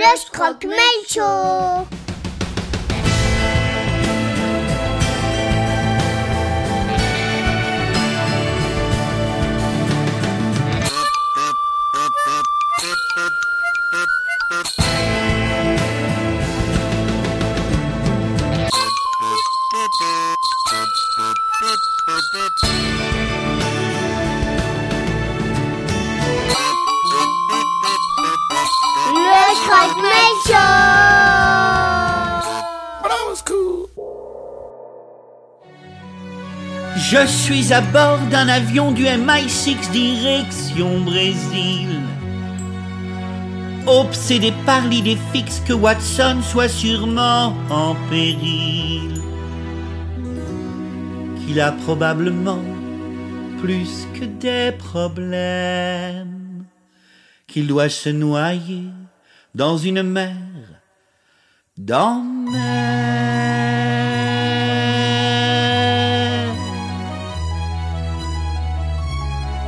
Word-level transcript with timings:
Le 0.00 0.30
Croque-Mail 0.32 0.76
Show 1.06 1.86
Le 22.02 22.69
Je 37.12 37.26
suis 37.26 37.72
à 37.72 37.80
bord 37.80 38.20
d'un 38.30 38.46
avion 38.46 38.92
du 38.92 39.02
MI6 39.02 39.90
direction 39.90 41.00
Brésil. 41.00 41.88
Obsédé 43.88 44.52
par 44.64 44.86
l'idée 44.86 45.18
fixe 45.32 45.60
que 45.66 45.72
Watson 45.72 46.38
soit 46.40 46.68
sûrement 46.68 47.52
en 47.68 47.96
péril. 48.08 49.20
Qu'il 51.40 51.60
a 51.60 51.72
probablement 51.72 52.62
plus 53.60 54.06
que 54.14 54.24
des 54.24 54.70
problèmes. 54.70 56.64
Qu'il 57.48 57.66
doit 57.66 57.88
se 57.88 58.10
noyer 58.10 58.84
dans 59.54 59.76
une 59.76 60.02
mer 60.02 60.34
d'enfer. 61.76 62.70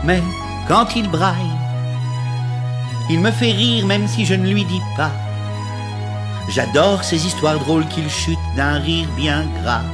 Mais 0.04 0.22
quand 0.68 0.96
il 0.96 1.08
braille, 1.08 1.36
il 3.10 3.20
me 3.20 3.30
fait 3.30 3.52
rire 3.52 3.86
même 3.86 4.08
si 4.08 4.24
je 4.24 4.34
ne 4.34 4.48
lui 4.48 4.64
dis 4.64 4.82
pas. 4.96 5.12
J'adore 6.48 7.04
ces 7.04 7.26
histoires 7.26 7.58
drôles 7.58 7.86
qu'il 7.88 8.08
chute 8.10 8.38
d'un 8.56 8.78
rire 8.78 9.08
bien 9.16 9.46
gras. 9.62 9.84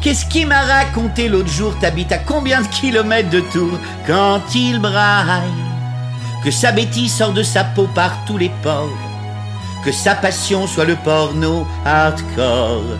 Qu'est-ce 0.00 0.26
qu'il 0.26 0.46
m'a 0.46 0.60
raconté 0.60 1.28
l'autre 1.28 1.48
jour? 1.48 1.76
T'habites 1.80 2.12
à 2.12 2.18
combien 2.18 2.62
de 2.62 2.68
kilomètres 2.68 3.30
de 3.30 3.40
Tours 3.40 3.78
quand 4.06 4.42
il 4.54 4.78
braille 4.78 5.67
Que 6.44 6.50
sa 6.50 6.72
bêtise 6.72 7.14
sort 7.14 7.32
de 7.32 7.42
sa 7.42 7.64
peau 7.64 7.88
par 7.94 8.24
tous 8.26 8.38
les 8.38 8.50
pores 8.62 8.88
Que 9.84 9.92
sa 9.92 10.14
passion 10.14 10.66
soit 10.66 10.84
le 10.84 10.96
porno 10.96 11.66
hardcore 11.84 12.98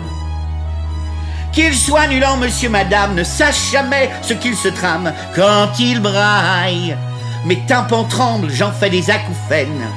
qu'il 1.51 1.75
soit 1.75 2.07
nul 2.07 2.23
en 2.25 2.37
monsieur 2.37 2.69
madame 2.69 3.15
ne 3.15 3.23
sache 3.23 3.71
jamais 3.71 4.09
ce 4.21 4.33
qu'il 4.33 4.55
se 4.55 4.67
trame 4.67 5.11
quand 5.35 5.79
il 5.79 5.99
braille. 5.99 6.95
Mes 7.45 7.59
tympans 7.65 8.03
tremblent, 8.03 8.51
j'en 8.51 8.71
fais 8.71 8.89
des 8.89 9.09
acouphènes. 9.09 9.87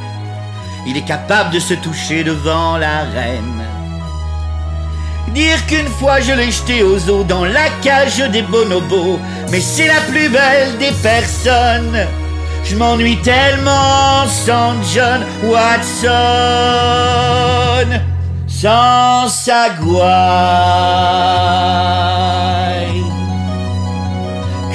Il 0.86 0.96
est 0.96 1.04
capable 1.04 1.50
de 1.50 1.60
se 1.60 1.74
toucher 1.74 2.24
devant 2.24 2.78
la 2.78 3.02
reine. 3.02 3.62
Dire 5.28 5.64
qu'une 5.66 5.88
fois 5.88 6.20
je 6.20 6.32
l'ai 6.32 6.50
jeté 6.50 6.82
aux 6.82 7.08
eaux 7.10 7.24
dans 7.24 7.44
la 7.44 7.68
cage 7.82 8.18
des 8.30 8.42
bonobos, 8.42 9.18
mais 9.50 9.60
c'est 9.60 9.86
la 9.86 10.00
plus 10.00 10.28
belle 10.28 10.78
des 10.78 10.92
personnes. 11.02 12.06
Je 12.64 12.76
m'ennuie 12.76 13.20
tellement 13.22 14.26
sans 14.26 14.74
John 14.94 15.24
Watson 15.44 16.08
sans 18.62 19.28
sa 19.28 19.70
gouaille. 19.80 20.08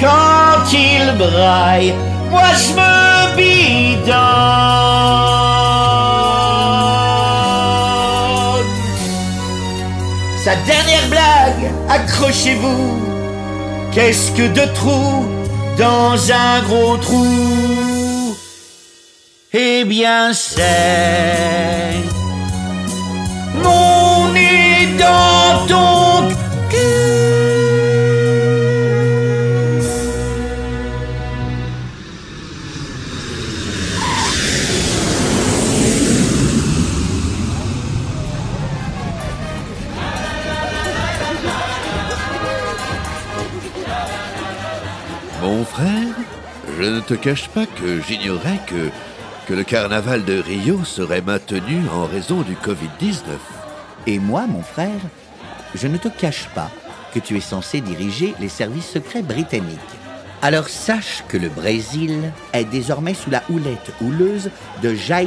Quand 0.00 0.72
il 0.72 1.16
braille, 1.16 1.94
moi 2.30 2.42
je 2.54 2.72
me 2.74 3.36
bidonne. 3.36 4.14
Sa 10.44 10.54
dernière 10.66 11.08
blague, 11.08 11.72
accrochez-vous. 11.88 13.02
Qu'est-ce 13.92 14.30
que 14.32 14.46
de 14.48 14.66
trous 14.74 15.27
dans 15.78 16.32
un 16.32 16.62
gros 16.62 16.96
trou. 16.96 18.36
Eh 19.52 19.84
bien 19.84 20.32
c'est 20.34 22.02
mon 23.54 24.32
nez 24.32 24.88
dans 24.98 25.66
ton 25.66 26.07
je 46.78 46.84
ne 46.84 47.00
te 47.00 47.14
cache 47.14 47.48
pas 47.48 47.66
que 47.66 48.00
j'ignorais 48.00 48.60
que, 48.68 48.90
que 49.48 49.54
le 49.54 49.64
carnaval 49.64 50.24
de 50.24 50.38
Rio 50.38 50.84
serait 50.84 51.22
maintenu 51.22 51.80
en 51.92 52.06
raison 52.06 52.42
du 52.42 52.54
Covid-19. 52.54 53.16
Et 54.06 54.20
moi, 54.20 54.46
mon 54.46 54.62
frère, 54.62 55.00
je 55.74 55.88
ne 55.88 55.96
te 55.96 56.06
cache 56.06 56.48
pas 56.54 56.70
que 57.12 57.18
tu 57.18 57.36
es 57.36 57.40
censé 57.40 57.80
diriger 57.80 58.32
les 58.38 58.48
services 58.48 58.88
secrets 58.88 59.22
britanniques. 59.22 59.78
Alors 60.40 60.68
sache 60.68 61.24
que 61.26 61.36
le 61.36 61.48
Brésil 61.48 62.32
est 62.52 62.64
désormais 62.64 63.14
sous 63.14 63.30
la 63.30 63.42
houlette 63.50 63.92
houleuse 64.00 64.50
de 64.80 64.94
Jair 64.94 65.26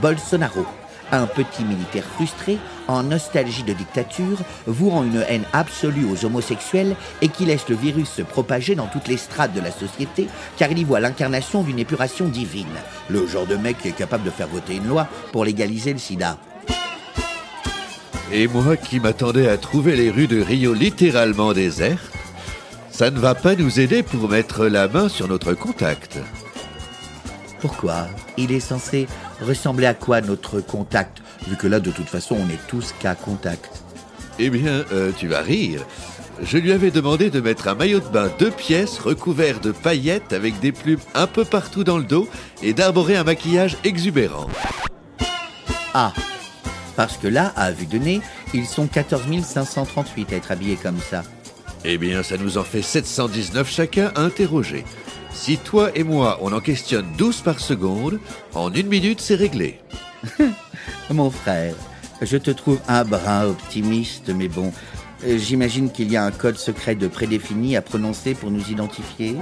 Bolsonaro, 0.00 0.64
un 1.12 1.26
petit 1.26 1.64
militaire 1.64 2.06
frustré, 2.14 2.56
en 2.88 3.04
nostalgie 3.04 3.62
de 3.62 3.72
dictature, 3.72 4.38
vouant 4.66 5.04
une 5.04 5.24
haine 5.28 5.44
absolue 5.52 6.06
aux 6.06 6.24
homosexuels 6.24 6.96
et 7.22 7.28
qui 7.28 7.44
laisse 7.44 7.68
le 7.68 7.76
virus 7.76 8.08
se 8.08 8.22
propager 8.22 8.74
dans 8.74 8.86
toutes 8.86 9.08
les 9.08 9.16
strates 9.16 9.54
de 9.54 9.60
la 9.60 9.70
société, 9.70 10.26
car 10.56 10.70
il 10.72 10.78
y 10.78 10.84
voit 10.84 11.00
l'incarnation 11.00 11.62
d'une 11.62 11.78
épuration 11.78 12.28
divine. 12.28 12.66
Le 13.08 13.26
genre 13.26 13.46
de 13.46 13.56
mec 13.56 13.78
qui 13.78 13.88
est 13.88 13.92
capable 13.92 14.24
de 14.24 14.30
faire 14.30 14.48
voter 14.48 14.76
une 14.76 14.88
loi 14.88 15.06
pour 15.32 15.44
légaliser 15.44 15.92
le 15.92 15.98
sida. 15.98 16.38
Et 18.32 18.46
moi 18.48 18.76
qui 18.76 19.00
m'attendais 19.00 19.48
à 19.48 19.56
trouver 19.56 19.96
les 19.96 20.10
rues 20.10 20.26
de 20.26 20.40
Rio 20.40 20.74
littéralement 20.74 21.52
désertes, 21.52 22.12
ça 22.90 23.10
ne 23.10 23.18
va 23.18 23.34
pas 23.34 23.54
nous 23.54 23.80
aider 23.80 24.02
pour 24.02 24.28
mettre 24.28 24.66
la 24.66 24.88
main 24.88 25.08
sur 25.08 25.28
notre 25.28 25.54
contact. 25.54 26.18
Pourquoi 27.60 28.06
Il 28.36 28.52
est 28.52 28.60
censé 28.60 29.06
ressembler 29.40 29.86
à 29.86 29.94
quoi 29.94 30.20
notre 30.20 30.60
contact? 30.60 31.22
Vu 31.46 31.56
que 31.56 31.66
là, 31.66 31.80
de 31.80 31.90
toute 31.90 32.08
façon, 32.08 32.36
on 32.38 32.48
est 32.48 32.66
tous 32.66 32.94
cas 32.98 33.14
contact. 33.14 33.82
Eh 34.38 34.50
bien, 34.50 34.84
euh, 34.92 35.10
tu 35.16 35.28
vas 35.28 35.40
rire. 35.40 35.84
Je 36.42 36.58
lui 36.58 36.70
avais 36.70 36.90
demandé 36.90 37.30
de 37.30 37.40
mettre 37.40 37.66
un 37.66 37.74
maillot 37.74 37.98
de 38.00 38.06
bain 38.06 38.30
deux 38.38 38.50
pièces 38.50 38.98
recouvert 38.98 39.60
de 39.60 39.72
paillettes 39.72 40.32
avec 40.32 40.60
des 40.60 40.70
plumes 40.70 41.00
un 41.14 41.26
peu 41.26 41.44
partout 41.44 41.82
dans 41.82 41.98
le 41.98 42.04
dos 42.04 42.28
et 42.62 42.72
d'arborer 42.72 43.16
un 43.16 43.24
maquillage 43.24 43.76
exubérant. 43.82 44.46
Ah 45.94 46.12
Parce 46.94 47.16
que 47.16 47.26
là, 47.26 47.52
à 47.56 47.72
vue 47.72 47.86
de 47.86 47.98
nez, 47.98 48.20
ils 48.54 48.66
sont 48.66 48.86
14 48.86 49.22
538 49.42 50.32
à 50.32 50.36
être 50.36 50.52
habillés 50.52 50.76
comme 50.76 51.00
ça. 51.00 51.24
Eh 51.84 51.98
bien, 51.98 52.22
ça 52.22 52.36
nous 52.36 52.58
en 52.58 52.64
fait 52.64 52.82
719 52.82 53.68
chacun 53.68 54.12
à 54.14 54.20
interroger. 54.20 54.84
Si 55.32 55.58
toi 55.58 55.90
et 55.94 56.04
moi, 56.04 56.38
on 56.40 56.52
en 56.52 56.60
questionne 56.60 57.06
12 57.16 57.42
par 57.42 57.60
seconde, 57.60 58.20
en 58.54 58.72
une 58.72 58.88
minute, 58.88 59.20
c'est 59.20 59.34
réglé. 59.34 59.80
Mon 61.10 61.30
frère, 61.30 61.74
je 62.22 62.36
te 62.36 62.50
trouve 62.50 62.80
un 62.88 63.04
brin 63.04 63.46
optimiste, 63.46 64.30
mais 64.34 64.48
bon, 64.48 64.72
euh, 65.24 65.38
j'imagine 65.38 65.90
qu'il 65.90 66.10
y 66.10 66.16
a 66.16 66.24
un 66.24 66.30
code 66.30 66.56
secret 66.56 66.94
de 66.94 67.08
prédéfini 67.08 67.76
à 67.76 67.82
prononcer 67.82 68.34
pour 68.34 68.50
nous 68.50 68.70
identifier. 68.70 69.36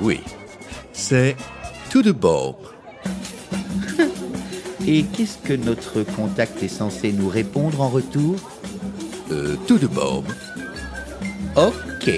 Oui, 0.00 0.20
c'est 0.92 1.36
tout 1.90 2.02
de 2.02 2.12
bon. 2.12 2.56
Et 4.86 5.04
qu'est-ce 5.04 5.38
que 5.38 5.54
notre 5.54 6.02
contact 6.02 6.62
est 6.62 6.68
censé 6.68 7.12
nous 7.12 7.28
répondre 7.28 7.80
en 7.80 7.88
retour? 7.88 8.36
Euh, 9.30 9.56
tout 9.66 9.78
de 9.78 9.86
bon. 9.86 10.22
Ok. 11.56 12.10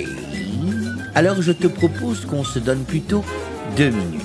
Alors 1.14 1.40
je 1.40 1.52
te 1.52 1.66
propose 1.66 2.24
qu'on 2.26 2.44
se 2.44 2.58
donne 2.58 2.84
plutôt 2.84 3.24
deux 3.76 3.90
minutes. 3.90 4.22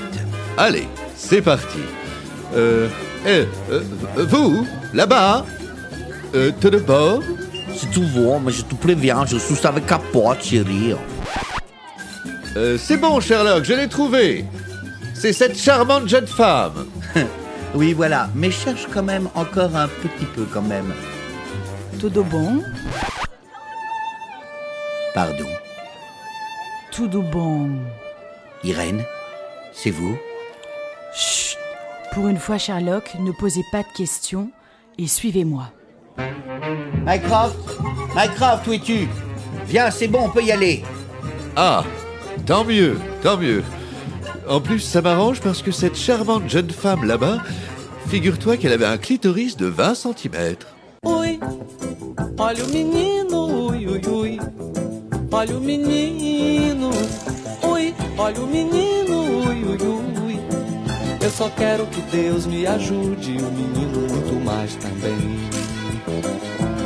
Allez, 0.57 0.87
c'est 1.15 1.41
parti. 1.41 1.79
Euh, 2.53 2.87
eh, 3.25 3.45
euh, 3.71 3.81
vous, 4.17 4.67
là-bas, 4.93 5.45
euh, 6.35 6.51
tout 6.59 6.69
de 6.69 6.79
bon. 6.79 7.21
Si 7.75 7.87
tu 7.87 8.01
veux, 8.01 8.39
mais 8.43 8.51
je 8.51 8.63
te 8.63 8.75
préviens, 8.75 9.25
je 9.25 9.37
suis 9.37 9.65
avec 9.65 9.85
capote, 9.85 10.43
chérie. 10.43 10.93
Euh, 12.57 12.77
c'est 12.77 12.97
bon, 12.97 13.19
Sherlock, 13.19 13.63
je 13.63 13.73
l'ai 13.73 13.87
trouvé. 13.87 14.45
C'est 15.13 15.33
cette 15.33 15.57
charmante 15.57 16.07
jeune 16.07 16.27
femme. 16.27 16.85
Oui, 17.73 17.93
voilà, 17.93 18.29
mais 18.35 18.51
cherche 18.51 18.85
quand 18.93 19.01
même 19.01 19.29
encore 19.33 19.73
un 19.77 19.87
petit 19.87 20.25
peu 20.25 20.43
quand 20.53 20.61
même. 20.61 20.93
Tudo 21.97 22.21
bom? 22.21 22.61
Pardon. 25.13 25.47
Tudo 26.91 27.21
bom. 27.21 27.79
Irène, 28.65 29.05
c'est 29.73 29.91
vous? 29.91 30.17
Chut. 31.15 31.50
Pour 32.11 32.27
une 32.27 32.37
fois, 32.37 32.57
Sherlock, 32.57 33.15
ne 33.19 33.31
posez 33.31 33.63
pas 33.71 33.83
de 33.83 33.97
questions 33.97 34.49
et 34.97 35.07
suivez-moi. 35.07 35.71
Mycroft 37.05 37.55
Mycroft, 38.13 38.67
où 38.67 38.73
es-tu? 38.73 39.07
Viens, 39.65 39.89
c'est 39.89 40.07
bon, 40.07 40.25
on 40.25 40.29
peut 40.29 40.43
y 40.43 40.51
aller. 40.51 40.83
Ah, 41.55 41.83
tant 42.45 42.65
mieux, 42.65 42.97
tant 43.23 43.37
mieux. 43.37 43.63
En 44.49 44.59
plus, 44.59 44.79
ça 44.79 45.01
m'arrange 45.01 45.39
parce 45.39 45.61
que 45.61 45.71
cette 45.71 45.95
charmante 45.95 46.49
jeune 46.49 46.69
femme 46.69 47.05
là-bas, 47.05 47.37
figure-toi 48.07 48.57
qu'elle 48.57 48.73
avait 48.73 48.85
un 48.85 48.97
clitoris 48.97 49.55
de 49.55 49.67
20 49.67 49.95
cm. 49.95 50.55
Oi, 51.05 51.39
olha 52.37 52.63
o 52.65 52.67
menino, 52.67 53.69
ui, 53.69 53.87
ui, 53.87 54.01
ui. 54.07 54.39
Olha 55.31 55.55
o 55.55 55.59
menino, 55.61 56.91
ui, 57.63 57.93
olha 58.17 58.41
o 58.41 58.47
menino. 58.47 59.00
Eu 61.21 61.29
só 61.29 61.49
quero 61.49 61.85
que 61.85 62.01
Deus 62.01 62.47
me 62.47 62.65
ajude, 62.65 63.37
o 63.37 63.51
menino 63.51 64.07
muito 64.09 64.43
mais 64.43 64.75
também. 64.75 65.39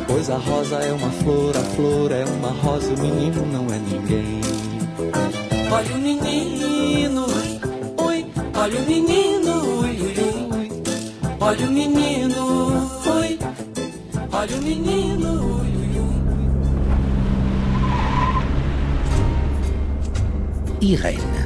Pois 0.05 0.29
a 0.29 0.37
rosa 0.37 0.75
é 0.75 0.91
uma 0.91 1.09
flor, 1.09 1.55
a 1.55 1.61
flor 1.61 2.11
é 2.11 2.25
uma 2.25 2.49
rosa, 2.49 2.93
o 2.93 2.99
menino 2.99 3.45
não 3.45 3.65
é 3.73 3.79
ninguém. 3.79 4.41
Olha 5.71 5.95
o 5.95 5.97
menino, 5.97 7.25
ui, 7.97 8.25
olha 8.53 8.79
o 8.79 8.85
menino, 8.85 9.79
ui, 9.79 10.01
ui, 10.01 10.13
ui. 10.59 10.69
Olha 11.39 11.67
o 11.67 11.71
menino, 11.71 12.91
ui, 13.05 13.39
olha 14.31 14.57
o 14.57 14.61
menino, 14.61 15.61
ui, 15.61 15.69
ui. 20.81 21.44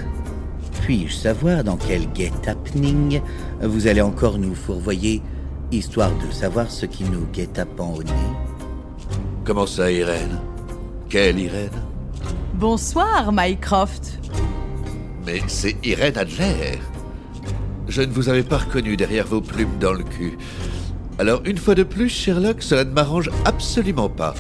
Puis-je 0.90 1.14
savoir 1.14 1.64
dans 1.64 1.78
quel 1.78 2.08
get 2.16 2.32
happening 2.48 3.22
vous 3.62 3.86
allez 3.86 4.02
encore 4.02 4.40
nous 4.40 4.56
fourvoyer, 4.56 5.22
histoire 5.72 6.10
de 6.10 6.34
savoir 6.34 6.72
ce 6.72 6.88
qui 6.88 7.04
nous 7.04 7.28
guette 7.32 7.60
append 7.60 7.94
au 7.94 8.02
nez? 8.02 8.12
Comment 9.44 9.68
ça, 9.68 9.92
Irène? 9.92 10.40
Quelle 11.08 11.38
Irène? 11.38 11.84
Bonsoir, 12.56 13.32
Mycroft. 13.32 14.20
Mais 15.28 15.44
c'est 15.46 15.76
Irène 15.86 16.18
Adler. 16.18 16.80
Je 17.88 18.02
ne 18.02 18.12
vous 18.12 18.28
avais 18.28 18.42
pas 18.42 18.58
reconnu 18.58 18.98
derrière 18.98 19.28
vos 19.28 19.42
plumes 19.42 19.78
dans 19.80 19.94
le 19.94 20.04
cul. 20.04 20.40
Alors, 21.20 21.44
une 21.46 21.60
fois 21.60 21.76
de 21.76 21.84
plus, 21.84 22.10
Sherlock, 22.10 22.64
cela 22.64 22.84
ne 22.84 22.90
m'arrange 22.90 23.30
absolument 23.46 24.10
pas. 24.10 24.34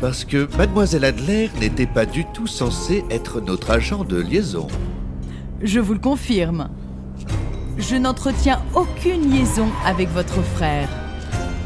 Parce 0.00 0.24
que 0.24 0.48
Mademoiselle 0.58 1.04
Adler 1.04 1.48
n'était 1.60 1.86
pas 1.86 2.06
du 2.06 2.24
tout 2.34 2.48
censée 2.48 3.04
être 3.08 3.40
notre 3.40 3.70
agent 3.70 4.02
de 4.02 4.16
liaison. 4.16 4.66
Je 5.62 5.78
vous 5.78 5.92
le 5.92 6.00
confirme. 6.00 6.68
Je 7.78 7.94
n'entretiens 7.94 8.60
aucune 8.74 9.30
liaison 9.30 9.68
avec 9.86 10.08
votre 10.08 10.42
frère. 10.42 10.88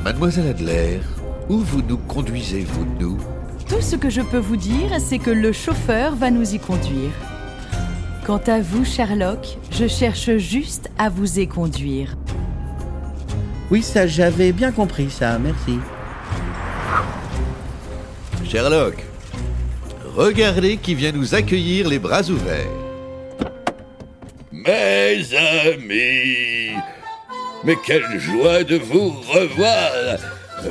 Mademoiselle 0.05 0.49
Adler, 0.49 1.01
où 1.49 1.59
vous 1.59 1.81
nous 1.81 1.97
conduisez, 1.97 2.65
vous, 2.65 2.87
nous? 3.01 3.17
Tout 3.67 3.81
ce 3.81 3.97
que 3.97 4.11
je 4.11 4.21
peux 4.21 4.39
vous 4.39 4.57
dire, 4.57 4.91
c'est 4.99 5.19
que 5.19 5.31
le 5.31 5.51
chauffeur 5.51 6.15
va 6.15 6.31
nous 6.31 6.55
y 6.55 6.59
conduire. 6.59 7.11
Quant 8.27 8.41
à 8.47 8.61
vous, 8.61 8.85
Sherlock, 8.85 9.57
je 9.71 9.87
cherche 9.87 10.37
juste 10.37 10.91
à 10.99 11.09
vous 11.09 11.39
y 11.39 11.49
conduire. 11.49 12.17
Oui, 13.71 13.83
ça, 13.83 14.07
j'avais 14.07 14.53
bien 14.53 14.73
compris 14.73 15.11
ça, 15.11 15.39
merci. 15.39 15.79
Sherlock, 18.45 19.03
regardez 20.15 20.77
qui 20.77 20.95
vient 20.95 21.13
nous 21.13 21.35
accueillir 21.35 21.89
les 21.89 21.99
bras 21.99 22.23
ouverts. 22.29 22.86
Mes 24.67 25.23
amis, 25.33 26.77
mais 27.63 27.77
quelle 27.87 28.19
joie 28.19 28.65
de 28.65 28.77
vous 28.77 29.11
revoir 29.11 30.19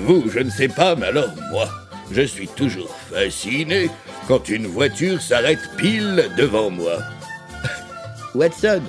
Vous, 0.02 0.30
je 0.30 0.40
ne 0.40 0.50
sais 0.50 0.68
pas, 0.68 0.98
mais 0.98 1.08
alors 1.08 1.30
moi, 1.50 1.70
je 2.12 2.24
suis 2.24 2.50
toujours 2.50 2.94
fasciné 3.10 3.90
quand 4.28 4.50
une 4.50 4.68
voiture 4.68 5.22
s'arrête 5.22 5.70
pile 5.78 6.30
devant 6.38 6.70
moi. 6.70 6.98
Watson, 8.36 8.82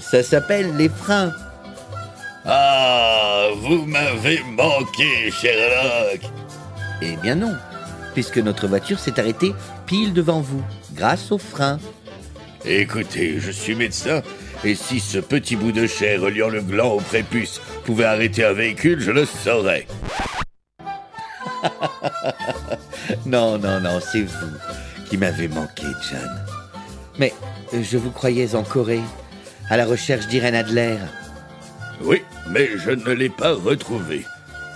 ça 0.00 0.24
s'appelle 0.24 0.74
les 0.76 0.88
freins. 0.88 1.32
Ah, 2.44 3.48
vous 3.60 3.86
m'avez 3.86 4.42
manqué, 4.56 5.30
Sherlock 5.30 6.22
Eh 7.00 7.14
bien 7.22 7.36
non, 7.36 7.54
puisque 8.14 8.38
notre 8.38 8.66
voiture 8.66 8.98
s'est 8.98 9.20
arrêtée 9.20 9.54
pile 9.86 10.12
devant 10.12 10.40
vous, 10.40 10.64
grâce 10.94 11.30
aux 11.30 11.38
freins. 11.38 11.78
Écoutez, 12.64 13.38
je 13.38 13.50
suis 13.50 13.74
médecin, 13.74 14.22
et 14.64 14.74
si 14.74 15.00
ce 15.00 15.18
petit 15.18 15.56
bout 15.56 15.72
de 15.72 15.86
chair 15.86 16.20
reliant 16.22 16.48
le 16.48 16.60
gland 16.60 16.92
au 16.92 17.00
prépuce 17.00 17.60
pouvait 17.84 18.04
arrêter 18.04 18.44
un 18.44 18.52
véhicule, 18.52 19.00
je 19.00 19.10
le 19.10 19.24
saurais. 19.24 19.86
Non, 23.24 23.58
non, 23.58 23.80
non, 23.80 24.00
c'est 24.00 24.22
vous 24.22 24.56
qui 25.08 25.16
m'avez 25.16 25.48
manqué, 25.48 25.86
John. 26.10 26.28
Mais 27.18 27.32
je 27.72 27.96
vous 27.96 28.10
croyais 28.10 28.54
en 28.54 28.62
Corée, 28.62 29.00
à 29.70 29.76
la 29.76 29.86
recherche 29.86 30.26
d'Irène 30.28 30.54
Adler. 30.54 30.96
Oui, 32.02 32.22
mais 32.50 32.68
je 32.76 32.90
ne 32.90 33.12
l'ai 33.12 33.30
pas 33.30 33.54
retrouvée. 33.54 34.24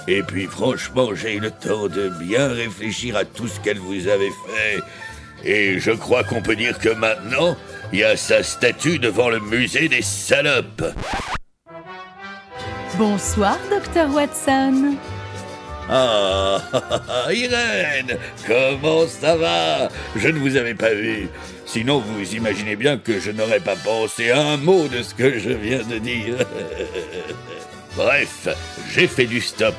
Et 0.09 0.23
puis 0.23 0.47
franchement, 0.47 1.15
j'ai 1.15 1.35
eu 1.35 1.41
le 1.41 1.51
temps 1.51 1.89
de 1.89 2.09
bien 2.09 2.49
réfléchir 2.49 3.17
à 3.17 3.25
tout 3.25 3.47
ce 3.47 3.61
qu'elle 3.61 3.79
vous 3.79 4.09
avait 4.09 4.33
fait. 4.47 4.81
Et 5.45 5.79
je 5.79 5.93
crois 5.93 6.25
qu'on 6.25 6.43
peut 6.43 6.57
dire 6.57 6.79
que 6.79 6.89
maintenant, 6.89 7.57
il 7.93 7.99
y 7.99 8.05
a 8.05 8.17
sa 8.17 8.43
statue 8.43 8.99
devant 8.99 9.29
le 9.29 9.41
musée 9.41 9.89
des 9.89 10.03
salopes. 10.03 10.85
Bonsoir, 12.97 13.59
docteur 13.71 14.13
Watson. 14.15 14.97
Ah, 15.89 16.61
Irène, 17.33 18.19
comment 18.47 19.07
ça 19.07 19.37
va? 19.37 19.89
Je 20.17 20.29
ne 20.29 20.39
vous 20.39 20.57
avais 20.57 20.75
pas 20.75 20.95
vu. 20.95 21.29
Sinon, 21.67 21.99
vous 21.99 22.35
imaginez 22.35 22.77
bien 22.77 22.99
que 22.99 23.19
je 23.19 23.31
n'aurais 23.31 23.61
pas 23.61 23.77
pensé 23.77 24.31
à 24.31 24.41
un 24.41 24.57
mot 24.57 24.89
de 24.89 25.03
ce 25.03 25.15
que 25.15 25.39
je 25.39 25.51
viens 25.51 25.83
de 25.83 25.99
dire. 25.99 26.37
Bref, 27.97 28.49
j'ai 28.95 29.07
fait 29.07 29.27
du 29.27 29.41
stop 29.41 29.75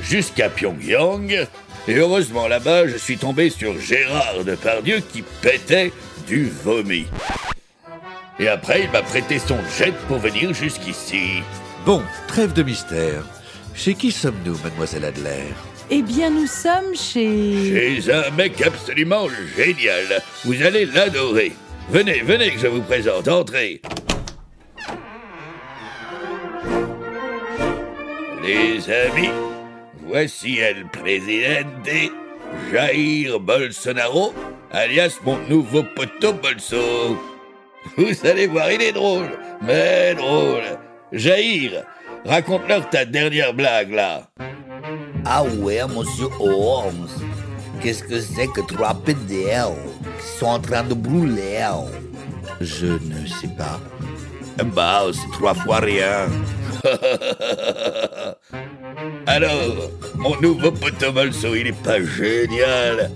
jusqu'à 0.00 0.48
Pyongyang. 0.48 1.46
Et 1.88 1.94
heureusement, 1.94 2.48
là-bas, 2.48 2.86
je 2.86 2.96
suis 2.96 3.18
tombé 3.18 3.50
sur 3.50 3.78
Gérard 3.80 4.44
Depardieu 4.44 5.00
qui 5.00 5.22
pétait 5.42 5.92
du 6.26 6.48
vomi. 6.48 7.06
Et 8.38 8.48
après, 8.48 8.84
il 8.84 8.90
m'a 8.90 9.02
prêté 9.02 9.38
son 9.38 9.58
jet 9.78 9.92
pour 10.08 10.18
venir 10.18 10.54
jusqu'ici. 10.54 11.42
Bon, 11.84 12.02
trêve 12.28 12.52
de 12.52 12.62
mystère. 12.62 13.24
Chez 13.74 13.94
qui 13.94 14.10
sommes-nous, 14.10 14.58
Mademoiselle 14.62 15.04
Adler? 15.04 15.44
Eh 15.90 16.02
bien, 16.02 16.30
nous 16.30 16.46
sommes 16.46 16.94
chez... 16.94 18.00
Chez 18.02 18.12
un 18.12 18.30
mec 18.30 18.60
absolument 18.62 19.28
génial. 19.56 20.22
Vous 20.44 20.62
allez 20.62 20.86
l'adorer. 20.86 21.52
Venez, 21.90 22.20
venez 22.20 22.50
que 22.50 22.58
je 22.58 22.68
vous 22.68 22.82
présente. 22.82 23.28
Entrez. 23.28 23.82
Les 28.42 28.90
amis, 28.90 29.30
voici 30.06 30.58
El 30.58 30.86
Presidente 30.86 31.88
Jair 32.72 33.38
Bolsonaro, 33.38 34.34
alias 34.72 35.18
mon 35.24 35.38
nouveau 35.48 35.84
poteau 35.84 36.32
Bolso. 36.32 37.18
Vous 37.96 38.26
allez 38.26 38.46
voir, 38.46 38.70
il 38.70 38.82
est 38.82 38.92
drôle, 38.92 39.38
mais 39.60 40.14
drôle. 40.14 40.78
Jair, 41.12 41.84
raconte-leur 42.24 42.88
ta 42.88 43.04
dernière 43.04 43.52
blague 43.52 43.92
là. 43.92 44.28
Ah 45.24 45.44
ouais, 45.44 45.80
monsieur 45.86 46.28
Holmes. 46.40 47.08
Qu'est-ce 47.80 48.04
que 48.04 48.20
c'est 48.20 48.46
que 48.48 48.60
trois 48.60 48.94
PDL 48.94 49.72
qui 50.20 50.26
sont 50.38 50.46
en 50.46 50.60
train 50.60 50.84
de 50.84 50.94
brûler 50.94 51.66
Je 52.60 52.86
ne 52.86 53.26
sais 53.26 53.50
pas. 53.58 53.80
Bah, 54.64 55.02
c'est 55.12 55.30
trois 55.32 55.54
fois 55.54 55.80
rien. 55.80 56.28
Alors, 59.26 59.90
mon 60.16 60.40
nouveau 60.40 60.70
poteau 60.72 61.12
Bolso, 61.12 61.54
il 61.54 61.68
est 61.68 61.82
pas 61.82 62.02
génial 62.02 63.10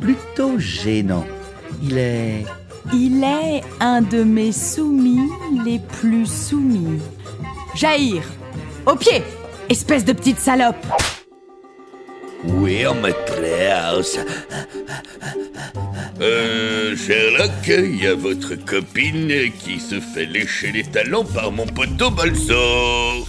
Plutôt 0.00 0.58
gênant. 0.58 1.26
Il 1.82 1.98
est... 1.98 2.44
Il 2.92 3.22
est 3.22 3.62
un 3.80 4.00
de 4.00 4.22
mes 4.22 4.52
soumis 4.52 5.28
les 5.64 5.78
plus 5.78 6.26
soumis. 6.26 7.00
Jair, 7.74 8.22
au 8.86 8.96
pied, 8.96 9.22
espèce 9.68 10.04
de 10.04 10.12
petite 10.12 10.38
salope. 10.38 10.86
Oui, 12.44 12.84
maîtresse. 13.02 14.18
Euh, 16.20 16.96
Sherlock, 16.96 17.50
il 17.66 18.02
y 18.02 18.06
a 18.06 18.14
votre 18.14 18.54
copine 18.54 19.52
qui 19.60 19.78
se 19.78 20.00
fait 20.00 20.26
lécher 20.26 20.72
les 20.72 20.84
talons 20.84 21.24
par 21.24 21.52
mon 21.52 21.66
poteau 21.66 22.10
Bolso. 22.10 23.28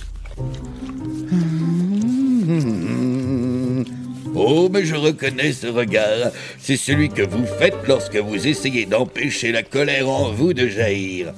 Oh, 4.52 4.68
mais 4.68 4.84
je 4.84 4.96
reconnais 4.96 5.54
ce 5.54 5.68
regard. 5.68 6.32
C'est 6.58 6.76
celui 6.76 7.10
que 7.10 7.22
vous 7.22 7.46
faites 7.46 7.88
lorsque 7.88 8.16
vous 8.16 8.48
essayez 8.48 8.88
d'empêcher 8.88 9.52
la 9.52 9.62
colère 9.62 10.10
en 10.10 10.32
vous 10.32 10.54
de 10.54 10.68
jaillir. 10.68 11.34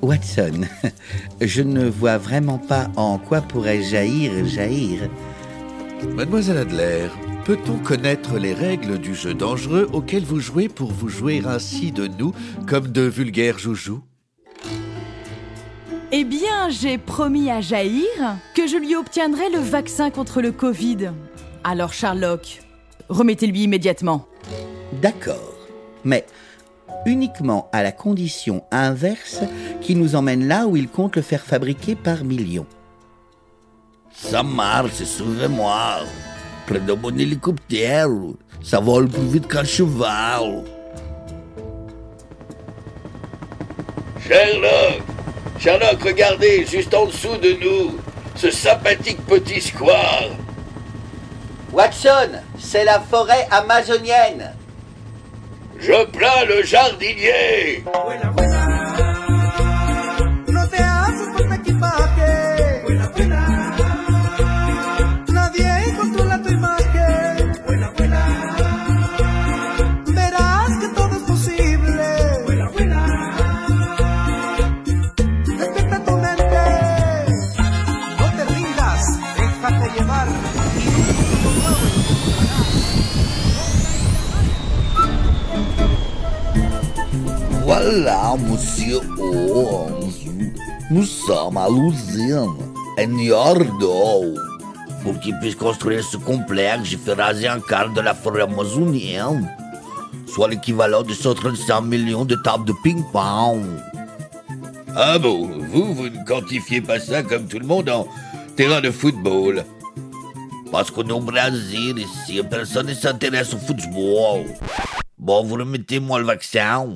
Watson, 0.00 0.62
je 1.42 1.60
ne 1.60 1.84
vois 1.86 2.16
vraiment 2.16 2.56
pas 2.56 2.88
en 2.96 3.18
quoi 3.18 3.42
pourrait 3.42 3.82
jaillir 3.82 4.46
jaillir. 4.46 5.10
Mademoiselle 6.14 6.56
Adler, 6.56 7.08
peut-on 7.44 7.76
connaître 7.76 8.38
les 8.38 8.54
règles 8.54 8.98
du 8.98 9.14
jeu 9.14 9.34
dangereux 9.34 9.86
auquel 9.92 10.24
vous 10.24 10.40
jouez 10.40 10.70
pour 10.70 10.92
vous 10.92 11.10
jouer 11.10 11.42
ainsi 11.44 11.92
de 11.92 12.06
nous 12.06 12.32
comme 12.66 12.88
de 12.88 13.02
vulgaires 13.02 13.58
joujoux? 13.58 14.00
Eh 16.12 16.24
bien, 16.24 16.70
j'ai 16.70 16.96
promis 16.96 17.50
à 17.50 17.60
Jair 17.60 18.38
que 18.54 18.66
je 18.66 18.78
lui 18.78 18.96
obtiendrai 18.96 19.50
le 19.50 19.58
vaccin 19.58 20.08
contre 20.08 20.40
le 20.40 20.52
Covid. 20.52 21.10
Alors, 21.68 21.92
Sherlock, 21.92 22.60
remettez-lui 23.08 23.64
immédiatement. 23.64 24.28
D'accord, 25.02 25.52
mais 26.04 26.24
uniquement 27.06 27.68
à 27.72 27.82
la 27.82 27.90
condition 27.90 28.62
inverse 28.70 29.40
qui 29.80 29.96
nous 29.96 30.14
emmène 30.14 30.46
là 30.46 30.68
où 30.68 30.76
il 30.76 30.88
compte 30.88 31.16
le 31.16 31.22
faire 31.22 31.42
fabriquer 31.42 31.96
par 31.96 32.22
millions. 32.22 32.68
Ça 34.12 34.44
marche, 34.44 35.02
suivez-moi. 35.02 36.04
Près 36.68 36.78
de 36.78 36.92
mon 36.92 37.10
hélicoptère. 37.18 38.10
Ça 38.62 38.78
vole 38.78 39.08
plus 39.08 39.26
vite 39.26 39.48
qu'un 39.48 39.64
cheval. 39.64 40.62
Sherlock 44.20 45.02
Sherlock, 45.58 46.00
regardez, 46.00 46.64
juste 46.64 46.94
en 46.94 47.06
dessous 47.06 47.36
de 47.42 47.56
nous, 47.60 47.98
ce 48.36 48.52
sympathique 48.52 49.18
petit 49.26 49.60
square. 49.60 50.45
Watson, 51.76 52.40
c'est 52.58 52.84
la 52.84 53.00
forêt 53.00 53.46
amazonienne. 53.50 54.50
Je 55.78 56.06
plains 56.06 56.46
le 56.48 56.62
jardinier. 56.62 57.84
Voilà, 87.66 88.36
monsieur 88.48 89.00
Holmes. 89.18 90.12
Nous 90.88 91.02
sommes 91.02 91.56
à 91.56 91.68
l'usine, 91.68 92.54
à 92.96 93.04
Niordo. 93.06 94.36
Pour 95.02 95.18
qu'il 95.18 95.36
puisse 95.40 95.56
construire 95.56 96.04
ce 96.04 96.16
complexe, 96.16 96.84
j'ai 96.84 96.96
fait 96.96 97.14
raser 97.14 97.48
un 97.48 97.58
quart 97.58 97.92
de 97.92 98.00
la 98.00 98.14
forêt 98.14 98.42
amazonienne. 98.42 99.50
Soit 100.28 100.46
l'équivalent 100.46 101.02
de 101.02 101.12
135 101.12 101.80
millions 101.80 102.24
de 102.24 102.36
tables 102.36 102.66
de 102.66 102.74
ping-pong. 102.84 103.64
Ah 104.94 105.18
bon, 105.18 105.50
vous, 105.72 105.92
vous 105.92 106.08
ne 106.08 106.24
quantifiez 106.24 106.80
pas 106.80 107.00
ça 107.00 107.24
comme 107.24 107.48
tout 107.48 107.58
le 107.58 107.66
monde 107.66 107.90
en 107.90 108.06
terrain 108.54 108.80
de 108.80 108.92
football. 108.92 109.64
Parce 110.70 110.92
qu'on 110.92 111.08
est 111.08 111.12
au 111.12 111.18
Brésil 111.18 111.98
ici, 111.98 112.40
personne 112.48 112.86
ne 112.86 112.94
s'intéresse 112.94 113.54
au 113.54 113.58
football. 113.58 114.44
Bon, 115.18 115.42
vous 115.42 115.56
remettez-moi 115.56 116.20
le 116.20 116.26
vaccin. 116.26 116.86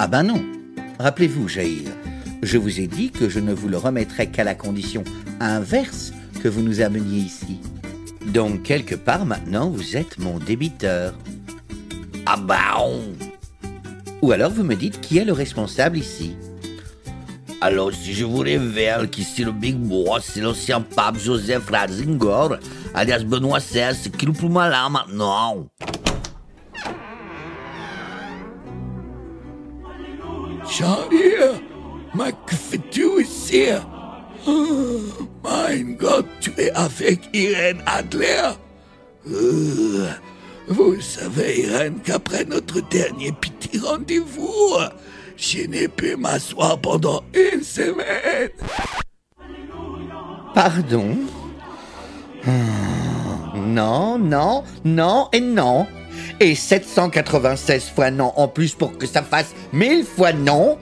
Ah 0.00 0.06
ben 0.06 0.22
non. 0.22 0.40
Rappelez-vous, 1.00 1.48
Jair, 1.48 1.90
je 2.42 2.56
vous 2.56 2.78
ai 2.78 2.86
dit 2.86 3.10
que 3.10 3.28
je 3.28 3.40
ne 3.40 3.52
vous 3.52 3.68
le 3.68 3.78
remettrai 3.78 4.28
qu'à 4.28 4.44
la 4.44 4.54
condition 4.54 5.02
inverse 5.40 6.12
que 6.40 6.46
vous 6.46 6.62
nous 6.62 6.80
ameniez 6.80 7.18
ici. 7.18 7.58
Donc, 8.26 8.62
quelque 8.62 8.94
part 8.94 9.26
maintenant, 9.26 9.70
vous 9.70 9.96
êtes 9.96 10.18
mon 10.18 10.38
débiteur. 10.38 11.14
Ah 12.26 12.36
bon 12.36 13.02
Ou 14.22 14.30
alors 14.30 14.52
vous 14.52 14.62
me 14.62 14.76
dites 14.76 15.00
qui 15.00 15.18
est 15.18 15.24
le 15.24 15.32
responsable 15.32 15.98
ici? 15.98 16.36
Alors, 17.60 17.92
si 17.92 18.14
je 18.14 18.24
vous 18.24 18.38
révèle 18.38 19.10
qu'ici 19.10 19.42
le 19.42 19.50
Big 19.50 19.74
Boss, 19.74 20.30
c'est 20.32 20.40
l'ancien 20.40 20.80
pape 20.80 21.18
Joseph 21.18 21.68
Ratzinger, 21.70 22.56
alias 22.94 23.24
Benoît 23.24 23.58
XVI, 23.58 24.10
qui 24.16 24.26
le 24.26 24.32
plus 24.32 24.48
malin 24.48 24.90
maintenant 24.90 25.66
Que 32.46 32.54
fais-tu 32.54 33.22
ici 33.22 33.64
Oh, 34.46 35.00
Mein 35.42 35.96
Gott, 35.96 36.26
tu 36.40 36.50
es 36.58 36.70
avec 36.72 37.20
Irène 37.32 37.82
Adler 37.86 38.50
Euh, 39.30 40.08
Vous 40.68 41.00
savez, 41.00 41.62
Irène, 41.62 42.00
qu'après 42.04 42.44
notre 42.44 42.80
dernier 42.88 43.32
petit 43.32 43.78
rendez-vous, 43.78 44.76
je 45.36 45.62
n'ai 45.66 45.88
pu 45.88 46.16
m'asseoir 46.16 46.78
pendant 46.78 47.22
une 47.34 47.62
semaine. 47.62 48.50
Pardon? 50.54 51.16
Ah, 52.46 52.50
Non, 53.56 54.18
non, 54.18 54.64
non 54.84 55.28
et 55.32 55.40
non. 55.40 55.86
Et 56.40 56.54
796 56.54 57.90
fois 57.94 58.10
non 58.10 58.32
en 58.36 58.48
plus 58.48 58.74
pour 58.74 58.96
que 58.96 59.06
ça 59.06 59.22
fasse 59.22 59.54
1000 59.72 60.04
fois 60.04 60.32
non. 60.32 60.78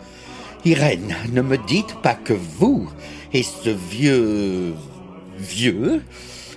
Irène, 0.64 1.14
ne 1.33 1.43
me 1.43 1.57
dites 1.66 1.95
pas 2.02 2.14
que 2.14 2.33
vous 2.33 2.88
et 3.33 3.43
ce 3.43 3.71
vieux... 3.71 4.75
vieux, 5.38 6.02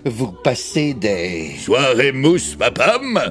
vous 0.05 0.31
passez 0.31 0.93
des... 0.93 1.55
Soirée 1.59 2.11
mousse, 2.11 2.55
pomme 2.55 3.21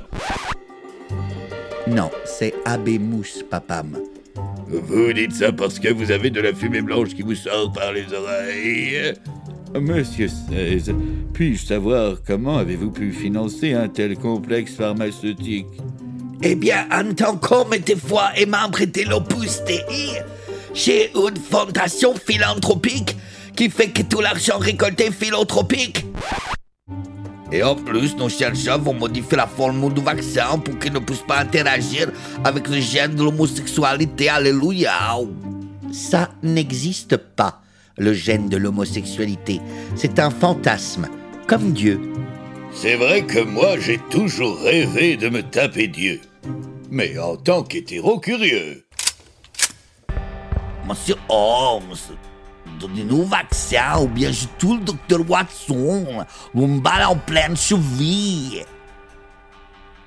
Non, 1.87 2.11
c'est 2.25 2.55
Abbé 2.65 2.99
Mousse, 2.99 3.43
papam. 3.49 3.99
Vous 4.69 5.13
dites 5.15 5.33
ça 5.33 5.51
parce 5.51 5.79
que 5.79 5.93
vous 5.93 6.11
avez 6.11 6.31
de 6.31 6.41
la 6.41 6.53
fumée 6.53 6.83
blanche 6.83 7.15
qui 7.15 7.23
vous 7.23 7.35
sort 7.35 7.73
par 7.73 7.93
les 7.93 8.13
oreilles. 8.13 9.15
Monsieur 9.75 10.29
16, 10.29 10.95
puis-je 11.33 11.67
savoir 11.67 12.17
comment 12.27 12.59
avez-vous 12.59 12.91
pu 12.91 13.13
financer 13.13 13.75
un 13.75 13.89
tel 13.89 14.17
complexe 14.17 14.75
pharmaceutique? 14.75 15.67
Eh 16.43 16.55
bien, 16.55 16.87
en 16.91 17.13
tant 17.15 17.37
qu'homme 17.37 17.75
et 17.75 17.79
des 17.79 17.97
fois 17.97 18.31
et 18.37 18.47
membre 18.47 18.85
de 18.85 19.09
l'Opus 19.09 19.63
Dei, 19.67 19.83
j'ai 20.75 21.11
une 21.15 21.37
fondation 21.37 22.15
philanthropique 22.15 23.17
qui 23.55 23.69
fait 23.69 23.91
que 23.91 24.03
tout 24.03 24.21
l'argent 24.21 24.59
récolté 24.59 25.07
est 25.07 25.13
philanthropique. 25.13 26.07
Et 27.51 27.63
en 27.63 27.75
plus, 27.75 28.17
nos 28.17 28.29
chercheurs 28.29 28.79
vont 28.79 28.95
modifier 28.95 29.37
la 29.37 29.47
formule 29.47 29.93
du 29.95 30.03
vaccin 30.03 30.59
pour 30.59 30.79
qu'il 30.79 30.93
ne 30.93 30.99
puisse 30.99 31.23
pas 31.27 31.41
interagir 31.41 32.11
avec 32.45 32.69
le 32.69 32.81
gène 32.81 33.15
de 33.15 33.23
l'homosexualité. 33.25 34.29
Alléluia. 34.29 34.93
Ça 35.91 36.31
n'existe 36.43 37.17
pas, 37.17 37.63
le 37.99 38.13
gène 38.13 38.49
de 38.49 38.57
l'homosexualité. 38.57 39.61
C'est 39.95 40.19
un 40.19 40.31
fantasme, 40.31 41.09
comme 41.47 41.73
Dieu. 41.73 42.01
C'est 42.73 42.97
vrai 42.97 43.23
que 43.23 43.41
moi, 43.41 43.79
j'ai 43.79 43.99
toujours 44.11 44.59
rêvé 44.61 45.17
de 45.17 45.29
me 45.29 45.43
taper 45.43 45.89
Dieu. 45.89 46.21
Mais 46.91 47.19
en 47.19 47.37
tant 47.37 47.63
qu'hétéro 47.63 48.19
curieux. 48.19 48.85
Monsieur 50.87 51.17
Holmes, 51.29 51.97
donnez-nous 52.81 53.19
le 53.19 53.25
vaccin 53.25 54.01
ou 54.01 54.07
bien 54.07 54.33
je 54.33 54.47
tue 54.59 54.79
le 54.79 54.85
docteur 54.85 55.29
Watson 55.29 56.25
ou 56.55 56.67
me 56.67 56.81
balle 56.81 57.05
en 57.05 57.17
pleine 57.17 57.57
cheville. 57.57 58.65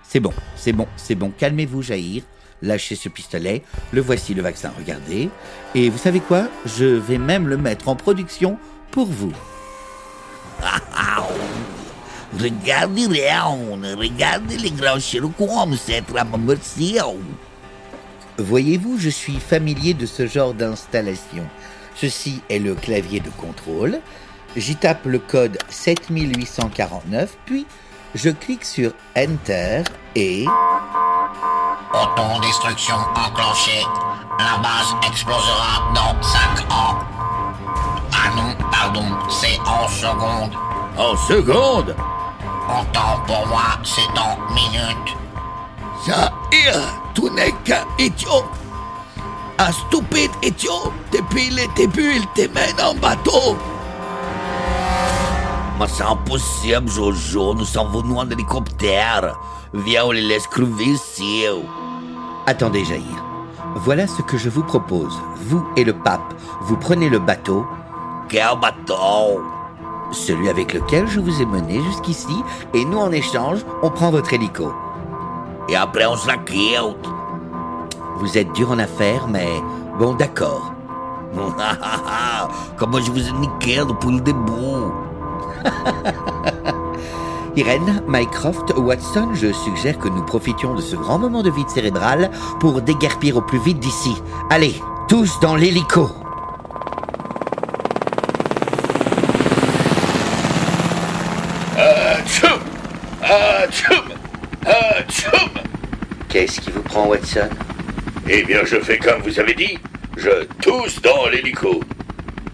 C'est 0.01 0.19
bon, 0.19 0.33
c'est 0.55 0.73
bon, 0.73 0.87
c'est 0.95 1.15
bon. 1.15 1.31
Calmez-vous, 1.37 1.81
Jair. 1.81 2.23
Lâchez 2.61 2.95
ce 2.95 3.09
pistolet. 3.09 3.63
Le 3.91 4.01
voici, 4.01 4.33
le 4.33 4.41
vaccin. 4.41 4.71
Regardez. 4.77 5.29
Et 5.75 5.89
vous 5.89 5.97
savez 5.97 6.19
quoi? 6.19 6.47
Je 6.65 6.85
vais 6.85 7.17
même 7.17 7.47
le 7.47 7.57
mettre 7.57 7.87
en 7.87 7.95
production 7.95 8.57
pour 8.91 9.07
vous. 9.07 9.33
Regardez 12.39 13.07
Léon, 13.07 13.77
regardez 13.97 14.57
les 14.57 14.71
grands 14.71 14.99
à 16.17 16.23
ma 16.23 16.37
merci. 16.37 16.97
Voyez-vous, 18.37 18.97
je 18.97 19.09
suis 19.09 19.39
familier 19.39 19.93
de 19.93 20.05
ce 20.05 20.27
genre 20.27 20.53
d'installation. 20.53 21.45
Ceci 21.95 22.41
est 22.49 22.59
le 22.59 22.73
clavier 22.73 23.19
de 23.19 23.29
contrôle. 23.29 23.99
J'y 24.55 24.75
tape 24.75 25.05
le 25.05 25.19
code 25.19 25.57
7849, 25.69 27.37
puis 27.45 27.65
je 28.15 28.29
clique 28.29 28.65
sur 28.65 28.91
Enter 29.17 29.83
et... 30.15 30.45
Autodestruction 31.93 32.95
enclenchée. 33.15 33.83
La 34.39 34.57
base 34.57 34.95
explosera 35.07 35.91
dans 35.93 36.21
5 36.21 36.71
ans. 36.71 36.97
Ah 38.13 38.29
non, 38.35 38.55
pardon, 38.71 39.05
c'est 39.29 39.59
en 39.59 39.87
seconde. 39.87 40.53
En 40.97 41.15
seconde 41.15 41.95
En 42.67 42.83
temps 42.85 43.21
pour 43.27 43.47
moi, 43.47 43.77
c'est 43.83 44.19
en 44.19 44.37
minutes. 44.53 45.15
Zahir, 46.05 46.79
tu 47.13 47.29
n'es 47.31 47.51
qu'un 47.63 47.85
idiot. 47.99 48.45
Un 49.59 49.71
stupide 49.71 50.31
idiot. 50.41 50.91
Depuis 51.11 51.49
le 51.49 51.73
début, 51.75 52.15
il 52.15 52.27
te 52.29 52.47
mène 52.53 52.81
en 52.81 52.95
bateau. 52.95 53.57
C'est 55.87 56.03
impossible, 56.03 56.89
Jojo. 56.89 57.55
Nous 57.55 57.65
sommes 57.65 57.91
venus 57.91 58.17
en 58.17 58.29
hélicoptère. 58.29 59.37
Viens, 59.73 60.05
on 60.05 60.11
les 60.11 60.21
laisse 60.21 60.45
crever 60.47 60.85
ici. 60.85 61.45
Attendez, 62.45 62.85
Jaïr. 62.85 63.25
Voilà 63.75 64.05
ce 64.05 64.21
que 64.21 64.37
je 64.37 64.49
vous 64.49 64.63
propose. 64.63 65.17
Vous 65.47 65.65
et 65.75 65.83
le 65.83 65.93
pape, 65.93 66.33
vous 66.61 66.77
prenez 66.77 67.09
le 67.09 67.19
bateau, 67.19 67.65
Quel 68.29 68.59
bateau? 68.61 69.41
Celui 70.11 70.49
avec 70.49 70.73
lequel 70.73 71.07
je 71.07 71.19
vous 71.19 71.41
ai 71.41 71.45
mené 71.45 71.81
jusqu'ici, 71.81 72.43
et 72.73 72.85
nous, 72.85 72.99
en 72.99 73.11
échange, 73.11 73.59
on 73.81 73.89
prend 73.89 74.11
votre 74.11 74.33
hélico. 74.33 74.73
Et 75.69 75.75
après, 75.75 76.05
on 76.05 76.17
se 76.17 76.27
la 76.27 76.37
quitte. 76.37 77.09
Vous 78.17 78.37
êtes 78.37 78.51
dur 78.53 78.71
en 78.71 78.79
affaires, 78.79 79.27
mais 79.27 79.49
bon, 79.97 80.13
d'accord. 80.13 80.73
Comment 82.77 82.99
je 82.99 83.11
vous 83.11 83.27
ai 83.27 83.31
niqué 83.31 83.77
depuis 83.77 84.11
le 84.11 84.21
début 84.21 84.91
Irène, 87.55 88.01
Mycroft, 88.07 88.73
Watson, 88.77 89.29
je 89.33 89.51
suggère 89.51 89.99
que 89.99 90.07
nous 90.07 90.23
profitions 90.23 90.73
de 90.73 90.81
ce 90.81 90.95
grand 90.95 91.19
moment 91.19 91.43
de 91.43 91.51
vide 91.51 91.69
cérébral 91.69 92.31
pour 92.59 92.81
déguerpir 92.81 93.35
au 93.37 93.41
plus 93.41 93.59
vite 93.59 93.79
d'ici. 93.79 94.15
Allez, 94.49 94.73
tous 95.09 95.39
dans 95.41 95.55
l'hélico. 95.55 96.09
Atchoum 101.77 102.61
Atchoum 103.21 104.05
Atchoum 104.65 105.49
Qu'est-ce 106.29 106.61
qui 106.61 106.71
vous 106.71 106.83
prend, 106.83 107.07
Watson? 107.07 107.49
Eh 108.29 108.43
bien, 108.43 108.61
je 108.63 108.77
fais 108.77 108.97
comme 108.97 109.21
vous 109.23 109.37
avez 109.39 109.53
dit. 109.53 109.77
Je 110.15 110.45
tousse 110.61 111.01
dans 111.01 111.27
l'hélico. 111.27 111.81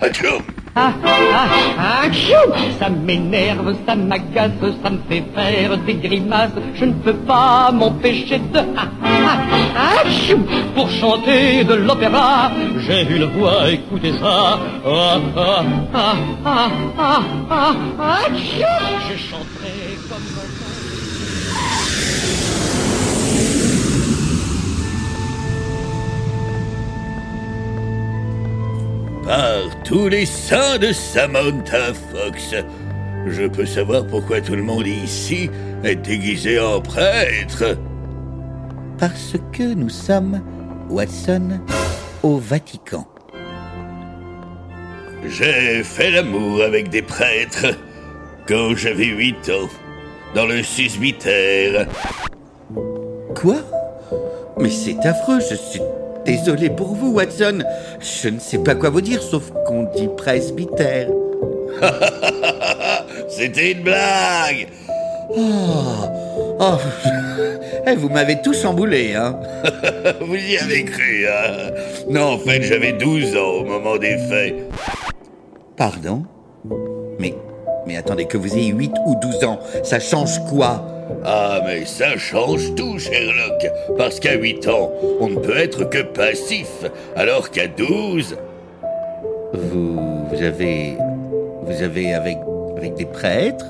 Atchoum 0.02 0.42
Ah, 0.80 0.94
ah, 1.04 1.48
ah, 1.80 2.04
Ça 2.80 2.88
m'énerve, 2.88 3.76
ça 3.88 3.96
m'agace, 3.96 4.52
ça 4.84 4.92
me 4.92 5.00
fait 5.10 5.24
faire 5.34 5.76
des 5.76 5.96
grimaces. 5.96 6.52
Je 6.76 6.86
ne 6.86 6.94
peux 6.94 7.16
pas 7.16 7.72
m'empêcher 7.72 8.38
de 8.38 8.60
ah, 8.78 8.88
ah, 9.04 9.40
ah, 9.76 10.04
Pour 10.76 10.88
chanter 10.92 11.64
de 11.64 11.74
l'opéra, 11.74 12.52
j'ai 12.86 13.02
une 13.10 13.26
voix, 13.26 13.72
écoutez 13.72 14.14
ça. 14.22 14.60
Ah, 14.86 15.20
ah, 15.36 15.64
ah, 15.96 16.16
ah, 16.46 16.70
ah, 17.00 17.22
ah, 17.50 17.76
ah, 18.00 18.20
Je 19.10 19.36
comme 20.10 20.57
Par 29.28 29.84
tous 29.84 30.08
les 30.08 30.26
saints 30.26 30.78
de 30.78 30.94
Samantha 30.94 31.94
Fox, 31.94 32.56
je 33.26 33.46
peux 33.46 33.66
savoir 33.66 34.08
pourquoi 34.08 34.40
tout 34.40 34.56
le 34.56 34.64
monde 34.64 34.88
ici 34.88 35.50
est 35.84 35.98
déguisé 35.98 36.58
en 36.62 36.80
prêtre. 36.80 37.78
Parce 38.98 39.34
que 39.52 39.74
nous 39.74 39.90
sommes, 39.90 40.42
Watson, 40.90 41.60
au 42.24 42.38
Vatican. 42.38 43.06
J'ai 45.26 45.84
fait 45.84 46.12
l'amour 46.12 46.64
avec 46.64 46.88
des 46.88 47.02
prêtres 47.02 47.76
quand 48.48 48.78
j'avais 48.78 49.08
8 49.08 49.50
ans, 49.50 49.68
dans 50.36 50.46
le 50.46 50.64
susbitaire. 50.64 51.86
Quoi? 53.36 53.58
Mais 54.58 54.70
c'est 54.70 55.06
affreux, 55.06 55.42
je 55.42 55.56
suis 55.56 55.82
désolé 56.28 56.70
pour 56.70 56.94
vous, 56.94 57.14
Watson. 57.14 57.64
Je 58.00 58.30
ne 58.30 58.40
sais 58.40 58.60
pas 58.60 58.76
quoi 58.76 58.90
vous 58.90 59.02
dire, 59.02 59.22
sauf 59.24 59.52
qu'on 59.66 59.84
dit 59.96 60.10
presbytère. 60.16 61.08
C'était 63.30 63.72
une 63.72 63.84
blague 63.84 64.68
Oh, 65.30 66.06
oh. 66.60 66.78
Eh, 67.90 67.96
vous 67.96 68.10
m'avez 68.10 68.42
tout 68.42 68.54
chamboulé, 68.54 69.14
hein 69.16 69.40
Vous 70.22 70.36
y 70.36 70.58
avez 70.58 70.84
cru, 70.84 71.26
hein 71.26 71.72
Non, 72.10 72.34
en 72.34 72.38
fait, 72.38 72.62
j'avais 72.62 72.92
12 72.92 73.38
ans 73.38 73.62
au 73.62 73.64
moment 73.64 73.98
des 73.98 74.18
faits. 74.18 74.56
Pardon? 75.78 76.24
Mais 77.88 77.98
attendez, 77.98 78.26
que 78.26 78.38
vous 78.38 78.54
ayez 78.56 78.72
8 78.72 78.92
ou 79.06 79.16
12 79.16 79.44
ans, 79.46 79.60
ça 79.84 80.00
change 80.00 80.44
quoi? 80.46 80.86
Ah, 81.24 81.62
mais 81.66 81.86
ça 81.86 82.18
change 82.18 82.76
tout, 82.76 83.00
Sherlock. 83.00 83.66
Parce 83.98 84.20
qu'à 84.20 84.36
8 84.36 84.68
ans, 84.68 84.92
on 85.20 85.30
ne 85.30 85.36
peut 85.38 85.58
être 85.58 85.90
que 85.90 86.04
passif, 86.04 86.86
alors 87.16 87.50
qu'à 87.50 87.68
12... 87.68 88.36
Vous, 89.54 90.28
vous 90.30 90.44
avez... 90.44 90.98
Vous 91.64 91.82
avez 91.82 92.14
avec, 92.14 92.38
avec 92.78 92.94
des 92.96 93.06
prêtres? 93.06 93.66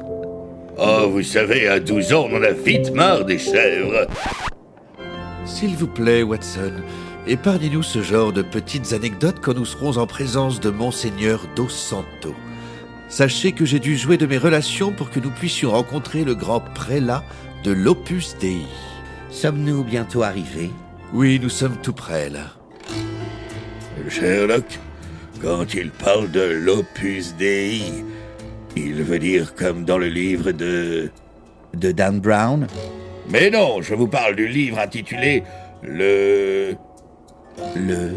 Oh, 0.77 1.09
vous 1.09 1.23
savez, 1.23 1.67
à 1.67 1.79
12 1.79 2.13
ans, 2.13 2.27
on 2.31 2.37
en 2.37 2.43
a 2.43 2.51
vite 2.51 2.93
marre 2.93 3.25
des 3.25 3.39
chèvres. 3.39 4.05
S'il 5.45 5.75
vous 5.75 5.87
plaît, 5.87 6.21
Watson, 6.21 6.73
épargnez-nous 7.27 7.81
ce 7.81 8.01
genre 8.01 8.31
de 8.33 8.43
petites 8.43 8.93
anecdotes 8.93 9.37
quand 9.41 9.55
nous 9.55 9.65
serons 9.65 9.97
en 9.97 10.05
présence 10.05 10.59
de 10.59 10.69
Monseigneur 10.69 11.41
Dos 11.55 11.69
Santo. 11.69 12.35
Sachez 13.09 13.53
que 13.53 13.65
j'ai 13.65 13.79
dû 13.79 13.95
jouer 13.95 14.17
de 14.17 14.25
mes 14.25 14.37
relations 14.37 14.91
pour 14.91 15.09
que 15.09 15.19
nous 15.19 15.31
puissions 15.31 15.71
rencontrer 15.71 16.23
le 16.23 16.35
grand 16.35 16.59
prélat 16.59 17.23
de 17.63 17.71
l'Opus 17.71 18.35
Dei. 18.39 18.65
Sommes-nous 19.29 19.83
bientôt 19.83 20.23
arrivés? 20.23 20.71
Oui, 21.13 21.39
nous 21.41 21.49
sommes 21.49 21.77
tout 21.81 21.93
près, 21.93 22.29
là. 22.29 22.53
Sherlock, 24.09 24.79
quand 25.41 25.73
il 25.73 25.89
parle 25.91 26.31
de 26.31 26.41
l'Opus 26.41 27.33
Dei, 27.37 27.81
il 28.75 29.03
veut 29.03 29.19
dire 29.19 29.55
comme 29.55 29.85
dans 29.85 29.97
le 29.97 30.07
livre 30.07 30.51
de... 30.51 31.09
De 31.73 31.91
Dan 31.91 32.19
Brown? 32.19 32.67
Mais 33.29 33.49
non, 33.49 33.81
je 33.81 33.95
vous 33.95 34.07
parle 34.07 34.35
du 34.35 34.47
livre 34.47 34.79
intitulé 34.79 35.43
Le... 35.81 36.75
Le... 37.75 38.11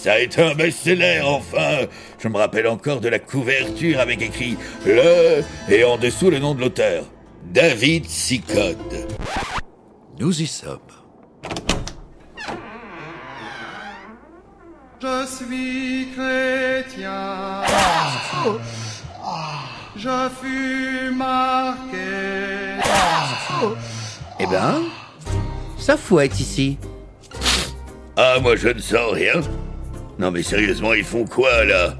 Ça 0.00 0.12
a 0.12 0.18
été 0.20 0.40
un 0.40 0.54
best-seller, 0.54 1.22
enfin 1.24 1.88
Je 2.20 2.28
me 2.28 2.36
rappelle 2.36 2.68
encore 2.68 3.00
de 3.00 3.08
la 3.08 3.18
couverture 3.18 3.98
avec 3.98 4.22
écrit 4.22 4.56
Le 4.86 5.42
et 5.68 5.82
en 5.82 5.96
dessous 5.96 6.30
le 6.30 6.38
nom 6.38 6.54
de 6.54 6.60
l'auteur. 6.60 7.02
David 7.44 8.06
Sicode. 8.06 9.08
Nous 10.20 10.40
y 10.40 10.46
sommes. 10.46 10.78
Je 15.02 15.26
suis 15.26 16.08
chrétien. 16.14 17.62
Je 19.96 20.28
fus 20.40 21.10
marqué. 21.12 22.78
Eh 24.38 24.46
ben, 24.46 24.82
ça 25.76 25.96
fouette 25.96 26.38
ici. 26.38 26.78
Ah, 28.16 28.36
moi 28.40 28.54
je 28.54 28.68
ne 28.68 28.78
sens 28.78 29.12
rien. 29.12 29.40
Non 30.18 30.32
mais 30.32 30.42
sérieusement, 30.42 30.94
ils 30.94 31.04
font 31.04 31.24
quoi 31.24 31.64
là? 31.64 31.94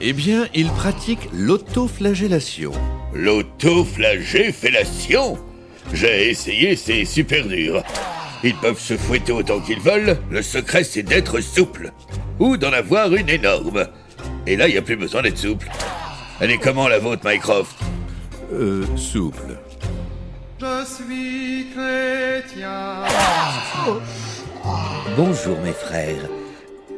Eh 0.00 0.12
bien, 0.12 0.48
ils 0.54 0.70
pratiquent 0.70 1.28
l'autoflagellation. 1.32 2.72
L'autoflagellation? 3.14 5.38
J'ai 5.92 6.30
essayé, 6.30 6.74
c'est 6.74 7.04
super 7.04 7.46
dur. 7.46 7.84
Ils 8.42 8.56
peuvent 8.56 8.80
se 8.80 8.96
fouetter 8.96 9.30
autant 9.30 9.60
qu'ils 9.60 9.78
veulent, 9.78 10.18
le 10.30 10.42
secret 10.42 10.82
c'est 10.82 11.04
d'être 11.04 11.40
souple. 11.40 11.92
Ou 12.40 12.56
d'en 12.56 12.72
avoir 12.72 13.14
une 13.14 13.28
énorme. 13.28 13.86
Et 14.46 14.56
là, 14.56 14.66
il 14.66 14.72
n'y 14.72 14.78
a 14.78 14.82
plus 14.82 14.96
besoin 14.96 15.22
d'être 15.22 15.38
souple. 15.38 15.70
Elle 16.40 16.50
est 16.50 16.58
comment 16.58 16.88
la 16.88 16.98
vôtre, 16.98 17.24
Mycroft? 17.24 17.76
Euh, 18.52 18.84
souple. 18.96 19.56
Je 20.60 20.84
suis 20.84 21.68
chrétien. 21.72 23.04
Bonjour 25.16 25.56
mes 25.60 25.72
frères. 25.72 26.28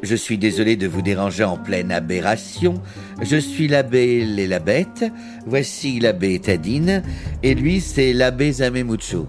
Je 0.05 0.17
suis 0.17 0.37
désolé 0.37 0.77
de 0.77 0.87
vous 0.87 1.01
déranger 1.01 1.45
en 1.45 1.57
pleine 1.57 1.91
aberration. 1.91 2.75
Je 3.23 3.39
suis 3.39 3.69
l'abbé 3.69 4.23
Lélabette. 4.23 5.07
Voici 5.47 5.99
l'abbé 5.99 6.39
Tadine. 6.39 7.03
Et 7.43 7.55
lui, 7.55 7.81
c'est 7.81 8.13
l'abbé 8.13 8.53
Zamemucho. 8.53 9.27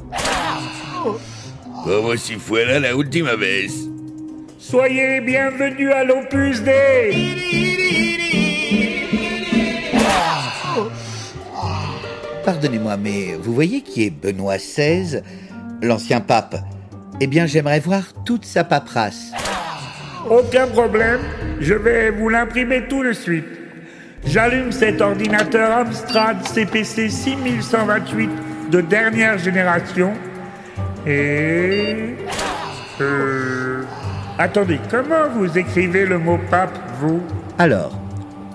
Como 1.86 2.18
si 2.18 2.34
fuera 2.34 2.80
la 2.80 2.94
última 2.94 3.38
vez. 3.38 3.70
Soyez 4.60 5.22
bienvenus 5.22 5.94
à 5.94 6.04
l'Opus 6.04 6.62
Dei. 6.62 7.36
Pardonnez-moi, 12.44 12.98
mais 12.98 13.36
vous 13.42 13.54
voyez 13.54 13.82
qui 13.82 14.04
est 14.04 14.10
Benoît 14.10 14.58
XVI, 14.58 15.22
l'ancien 15.82 16.20
pape? 16.20 16.58
Eh 17.22 17.28
bien, 17.28 17.46
j'aimerais 17.46 17.80
voir 17.80 18.04
toute 18.26 18.44
sa 18.44 18.66
paperasse. 18.66 19.32
Aucun 20.30 20.66
problème, 20.66 21.20
je 21.60 21.76
vais 21.76 22.10
vous 22.10 22.30
l'imprimer 22.30 22.88
tout 22.88 23.04
de 23.04 23.14
suite. 23.14 23.46
J'allume 24.26 24.72
cet 24.72 25.00
ordinateur 25.00 25.78
Amstrad 25.78 26.38
CPC 26.48 27.10
6128 27.10 28.30
de 28.72 28.82
dernière 28.82 29.38
génération 29.38 30.14
et... 31.06 32.16
Euh... 33.00 33.84
Attendez, 34.40 34.80
comment 34.90 35.30
vous 35.36 35.58
écrivez 35.58 36.06
le 36.08 36.18
mot 36.18 36.40
pape, 36.50 36.78
vous? 37.00 37.22
Alors, 37.60 37.92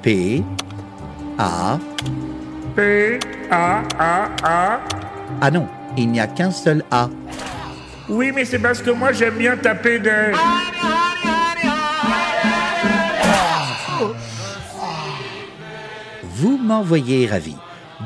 P, 0.02 0.42
A, 1.38 1.78
P, 2.74 3.20
A, 3.50 3.82
A, 3.98 4.28
A. 4.42 4.80
Ah 5.40 5.50
non, 5.52 5.68
il 5.96 6.10
n'y 6.10 6.20
a 6.20 6.26
qu'un 6.26 6.50
seul 6.50 6.82
A. 6.90 7.08
Oui, 8.08 8.32
mais 8.34 8.44
c'est 8.44 8.58
parce 8.58 8.82
que 8.82 8.90
moi 8.90 9.12
j'aime 9.12 9.36
bien 9.36 9.56
taper 9.56 10.00
des... 10.00 10.32
Vous 16.40 16.56
m'envoyez 16.56 17.26
ravi. 17.26 17.54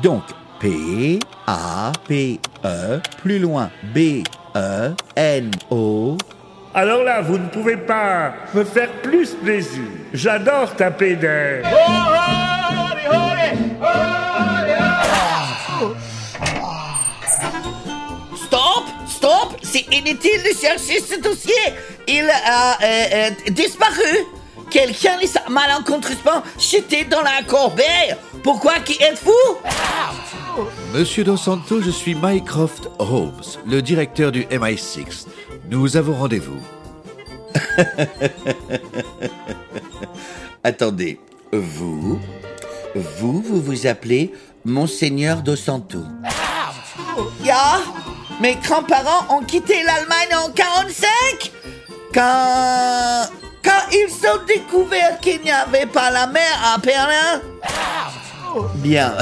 Donc, 0.03 0.23
P, 0.59 1.19
A, 1.47 1.93
P, 2.05 2.41
E, 2.65 2.99
plus 3.21 3.39
loin, 3.39 3.71
B, 3.93 4.23
E, 4.57 4.93
N, 5.15 5.51
O. 5.71 6.17
Alors 6.73 7.03
là, 7.03 7.21
vous 7.21 7.37
ne 7.37 7.47
pouvez 7.47 7.77
pas 7.77 8.33
me 8.53 8.65
faire 8.65 8.91
plus 9.01 9.29
plaisir. 9.35 9.85
J'adore 10.11 10.75
taper 10.75 11.15
des... 11.15 11.61
Stop 18.35 18.83
Stop 19.07 19.57
C'est 19.63 19.85
inutile 19.95 20.43
de 20.43 20.59
chercher 20.59 20.99
ce 20.99 21.21
dossier 21.21 21.53
Il 22.05 22.29
a 22.29 22.83
euh, 22.83 23.05
euh, 23.13 23.51
disparu 23.51 24.34
Quelqu'un 24.75 25.15
les 25.21 25.37
a 25.37 25.49
malencontreusement 25.49 26.43
jeté 26.59 27.05
dans 27.05 27.21
la 27.21 27.43
corbeille 27.47 28.13
Pourquoi 28.43 28.81
qui 28.81 29.01
êtes-vous? 29.01 29.55
Monsieur 30.93 31.23
Dos 31.23 31.37
Santos, 31.37 31.79
je 31.79 31.91
suis 31.91 32.13
Mycroft 32.13 32.89
Holmes, 32.99 33.39
le 33.65 33.81
directeur 33.81 34.33
du 34.33 34.43
MI6. 34.47 35.27
Nous 35.69 35.95
avons 35.95 36.15
rendez-vous. 36.15 36.59
Attendez, 40.65 41.21
vous, 41.53 42.19
vous, 42.95 43.41
vous 43.41 43.61
vous 43.61 43.87
appelez 43.87 44.33
Monseigneur 44.65 45.41
Dos 45.41 45.55
Santos. 45.55 46.03
Ya 47.45 47.79
Mes 48.41 48.55
grands-parents 48.55 49.37
ont 49.37 49.41
quitté 49.45 49.83
l'Allemagne 49.83 50.35
en 50.45 50.51
45 50.51 51.07
Quand... 52.13 53.44
Quand 53.65 53.91
ils 53.91 54.27
ont 54.27 54.45
découvert 54.45 55.19
qu'il 55.19 55.41
n'y 55.41 55.51
avait 55.51 55.87
pas 55.87 56.11
la 56.11 56.27
mer 56.27 56.51
à 56.63 56.77
Berlin 56.77 57.41
Bien. 58.75 59.15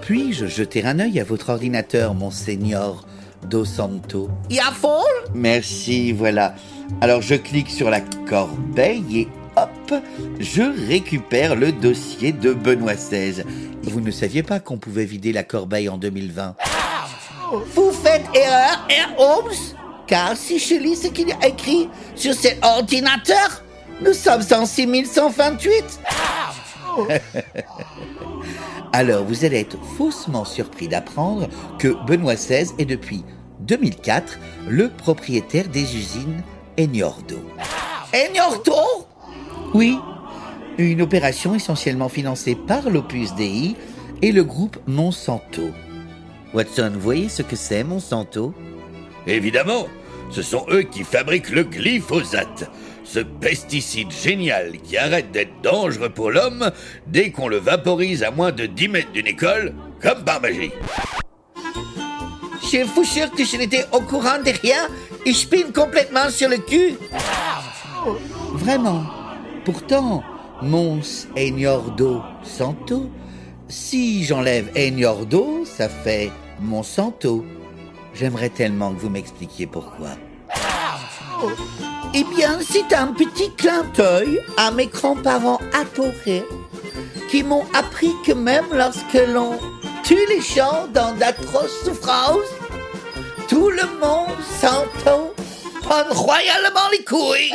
Puis-je 0.00 0.46
jeter 0.46 0.84
un 0.84 0.98
œil 0.98 1.20
à 1.20 1.24
votre 1.24 1.50
ordinateur, 1.50 2.12
Monseigneur 2.14 3.06
Dos 3.44 3.64
Santos 3.64 4.28
Ya 4.50 4.72
folle 4.72 5.04
Merci, 5.32 6.10
voilà. 6.12 6.54
Alors 7.00 7.22
je 7.22 7.36
clique 7.36 7.70
sur 7.70 7.88
la 7.88 8.00
corbeille 8.28 9.20
et 9.20 9.28
hop, 9.56 9.94
je 10.40 10.88
récupère 10.88 11.54
le 11.54 11.70
dossier 11.70 12.32
de 12.32 12.52
Benoît 12.52 12.94
XVI. 12.94 13.44
Vous 13.84 14.00
ne 14.00 14.10
saviez 14.10 14.42
pas 14.42 14.58
qu'on 14.58 14.78
pouvait 14.78 15.04
vider 15.04 15.32
la 15.32 15.44
corbeille 15.44 15.88
en 15.88 15.98
2020 15.98 16.56
Vous 17.74 17.92
faites 17.92 18.26
erreur, 18.34 18.86
Herr 18.90 19.18
Holmes? 19.18 19.54
Car 20.08 20.36
si 20.36 20.58
je 20.58 20.74
lis 20.74 20.96
ce 20.96 21.08
qu'il 21.08 21.28
y 21.28 21.32
a 21.32 21.46
écrit 21.46 21.88
sur 22.16 22.34
cet 22.34 22.64
ordinateur, 22.64 23.62
nous 24.00 24.12
sommes 24.12 24.42
en 24.52 24.66
6128 24.66 26.00
Alors 28.92 29.24
vous 29.24 29.44
allez 29.44 29.60
être 29.60 29.78
faussement 29.96 30.44
surpris 30.44 30.88
d'apprendre 30.88 31.48
que 31.78 31.94
Benoît 32.06 32.34
XVI 32.34 32.72
est 32.78 32.84
depuis 32.84 33.24
2004 33.60 34.38
le 34.68 34.88
propriétaire 34.88 35.68
des 35.68 35.96
usines 35.96 36.42
Eniordo. 36.78 37.38
Eniordo 38.14 39.06
Oui, 39.74 39.98
une 40.78 41.02
opération 41.02 41.54
essentiellement 41.54 42.08
financée 42.08 42.54
par 42.54 42.88
l'Opus 42.88 43.34
Dei 43.34 43.76
et 44.22 44.32
le 44.32 44.44
groupe 44.44 44.78
Monsanto. 44.86 45.70
Watson, 46.54 46.92
vous 46.94 47.00
voyez 47.00 47.28
ce 47.28 47.42
que 47.42 47.56
c'est 47.56 47.84
Monsanto? 47.84 48.54
Évidemment, 49.26 49.86
ce 50.30 50.42
sont 50.42 50.64
eux 50.70 50.82
qui 50.82 51.04
fabriquent 51.04 51.50
le 51.50 51.64
glyphosate, 51.64 52.70
ce 53.08 53.20
pesticide 53.20 54.10
génial 54.12 54.72
qui 54.82 54.98
arrête 54.98 55.32
d'être 55.32 55.62
dangereux 55.62 56.10
pour 56.10 56.30
l'homme 56.30 56.70
dès 57.06 57.30
qu'on 57.30 57.48
le 57.48 57.56
vaporise 57.56 58.22
à 58.22 58.30
moins 58.30 58.52
de 58.52 58.66
10 58.66 58.88
mètres 58.88 59.12
d'une 59.12 59.26
école, 59.26 59.74
comme 60.02 60.24
par 60.24 60.40
magie. 60.40 60.72
Je 62.70 62.84
vous 62.84 63.04
jure 63.04 63.30
que 63.30 63.44
je 63.44 63.56
n'étais 63.56 63.86
au 63.92 64.00
courant 64.00 64.38
de 64.44 64.50
rien 64.60 64.88
et 65.24 65.32
je 65.32 65.48
pine 65.48 65.72
complètement 65.72 66.28
sur 66.28 66.50
le 66.50 66.58
cul. 66.58 66.96
Vraiment 68.52 69.04
Pourtant, 69.64 70.22
Mons 70.62 71.28
Eniordo 71.36 72.22
Santo, 72.42 73.10
si 73.68 74.24
j'enlève 74.24 74.70
Eniordo, 74.76 75.64
ça 75.64 75.88
fait 75.88 76.30
Monsanto. 76.60 77.44
J'aimerais 78.14 78.48
tellement 78.48 78.92
que 78.94 79.00
vous 79.00 79.10
m'expliquiez 79.10 79.66
pourquoi. 79.66 80.10
Eh 82.14 82.24
bien, 82.24 82.58
c'est 82.60 82.92
un 82.94 83.08
petit 83.08 83.50
clin 83.54 83.84
d'œil 83.94 84.40
à 84.56 84.70
mes 84.70 84.86
grands-parents 84.86 85.60
adorés 85.72 86.44
qui 87.30 87.42
m'ont 87.42 87.64
appris 87.74 88.12
que 88.26 88.32
même 88.32 88.64
lorsque 88.72 89.20
l'on 89.28 89.58
tue 90.02 90.26
les 90.28 90.40
gens 90.40 90.86
dans 90.92 91.12
d'atroces 91.12 91.84
souffrances, 91.84 92.52
tout 93.48 93.70
le 93.70 93.84
monde 94.00 94.36
s'entend 94.60 95.30
prendre 95.82 96.12
royalement 96.12 96.88
les 96.92 97.04
couilles. 97.04 97.52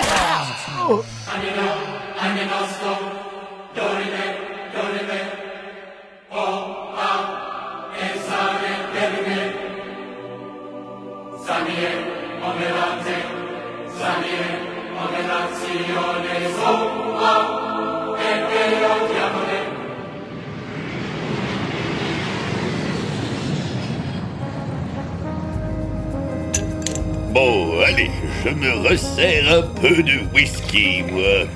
Bon, 27.33 27.79
allez, 27.81 28.11
je 28.43 28.49
me 28.49 28.87
resserre 28.87 29.59
un 29.59 29.61
peu 29.81 30.03
de 30.03 30.19
whisky, 30.35 31.03
moi. 31.09 31.47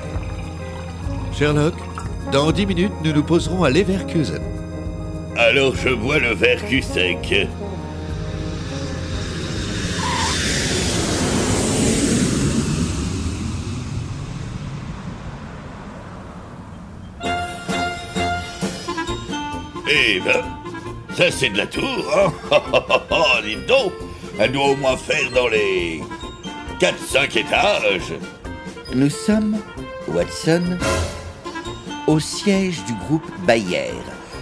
Sherlock, 1.38 1.76
dans 2.32 2.52
10 2.52 2.66
minutes, 2.66 2.94
nous 3.04 3.14
nous 3.14 3.24
poserons 3.24 3.64
à 3.64 3.70
Leverkusen. 3.70 4.42
Alors 5.38 5.76
je 5.76 5.90
bois 5.90 6.18
le 6.18 6.34
verre 6.34 6.66
cul 6.66 6.82
sec. 6.82 7.48
Ça 21.18 21.32
c'est 21.32 21.50
de 21.50 21.58
la 21.58 21.66
tour, 21.66 22.06
hein 22.16 22.32
Oh, 23.10 23.42
dis 23.44 23.56
donc 23.68 23.92
Elle 24.40 24.52
doit 24.52 24.68
au 24.68 24.76
moins 24.76 24.96
faire 24.96 25.32
dans 25.32 25.48
les 25.48 26.04
4-5 26.80 27.40
étages. 27.40 28.14
Nous 28.94 29.10
sommes, 29.10 29.58
Watson, 30.08 30.78
au 32.06 32.20
siège 32.20 32.84
du 32.86 32.94
groupe 32.94 33.26
Bayer, 33.48 33.94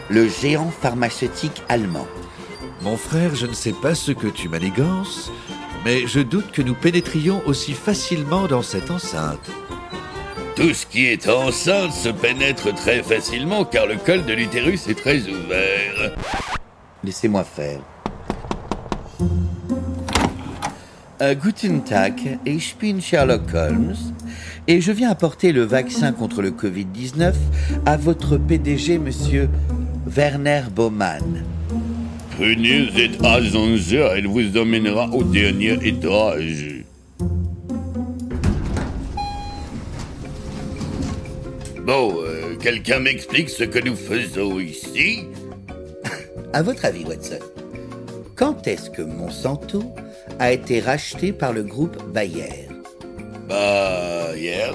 le 0.09 0.27
géant 0.27 0.69
pharmaceutique 0.69 1.63
allemand. 1.69 2.07
Mon 2.81 2.97
frère, 2.97 3.33
je 3.35 3.47
ne 3.47 3.53
sais 3.53 3.73
pas 3.73 3.95
ce 3.95 4.11
que 4.11 4.27
tu 4.27 4.49
manigances, 4.49 5.31
mais 5.85 6.05
je 6.07 6.19
doute 6.19 6.51
que 6.51 6.61
nous 6.61 6.75
pénétrions 6.75 7.41
aussi 7.45 7.71
facilement 7.71 8.47
dans 8.47 8.61
cette 8.61 8.91
enceinte. 8.91 9.49
Tout 10.57 10.73
ce 10.73 10.85
qui 10.85 11.05
est 11.05 11.29
enceinte 11.29 11.93
se 11.93 12.09
pénètre 12.09 12.73
très 12.75 13.01
facilement 13.01 13.63
car 13.63 13.87
le 13.87 13.95
col 13.95 14.25
de 14.25 14.33
l'utérus 14.33 14.87
est 14.87 14.95
très 14.95 15.21
ouvert. 15.27 16.11
Laissez-moi 17.05 17.43
faire. 17.43 17.79
Euh, 21.21 21.35
guten 21.35 21.83
Tag, 21.83 22.39
ich 22.45 22.75
bin 22.81 22.99
Sherlock 22.99 23.53
Holmes 23.53 23.95
et 24.67 24.81
je 24.81 24.91
viens 24.91 25.11
apporter 25.11 25.51
le 25.51 25.61
vaccin 25.61 26.11
contre 26.11 26.41
le 26.41 26.49
Covid-19 26.49 27.33
à 27.85 27.95
votre 27.95 28.37
PDG, 28.37 28.97
monsieur 28.97 29.49
Werner 30.07 30.63
Baumann. 30.75 31.43
Prenez 32.37 32.89
cet 32.95 33.23
ascenseur, 33.23 34.13
elle 34.15 34.27
vous 34.27 34.57
emmènera 34.57 35.07
au 35.11 35.23
dernier 35.23 35.77
étage. 35.83 36.83
Bon, 41.85 42.15
euh, 42.23 42.55
quelqu'un 42.59 42.99
m'explique 42.99 43.49
ce 43.49 43.63
que 43.63 43.79
nous 43.79 43.95
faisons 43.95 44.59
ici? 44.59 45.25
À 46.55 46.61
votre 46.61 46.85
avis, 46.85 47.03
Watson, 47.03 47.39
quand 48.35 48.65
est-ce 48.65 48.89
que 48.89 49.01
Monsanto 49.01 49.83
a 50.39 50.53
été 50.53 50.79
racheté 50.79 51.33
par 51.33 51.51
le 51.51 51.63
groupe 51.63 52.01
Bayer? 52.13 52.69
Bah, 53.49 54.29
hier. 54.37 54.73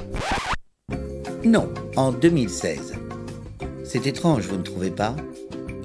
Non, 1.42 1.72
en 1.96 2.12
2016. 2.12 2.92
C'est 3.82 4.06
étrange, 4.06 4.44
vous 4.46 4.58
ne 4.58 4.62
trouvez 4.62 4.90
pas? 4.90 5.16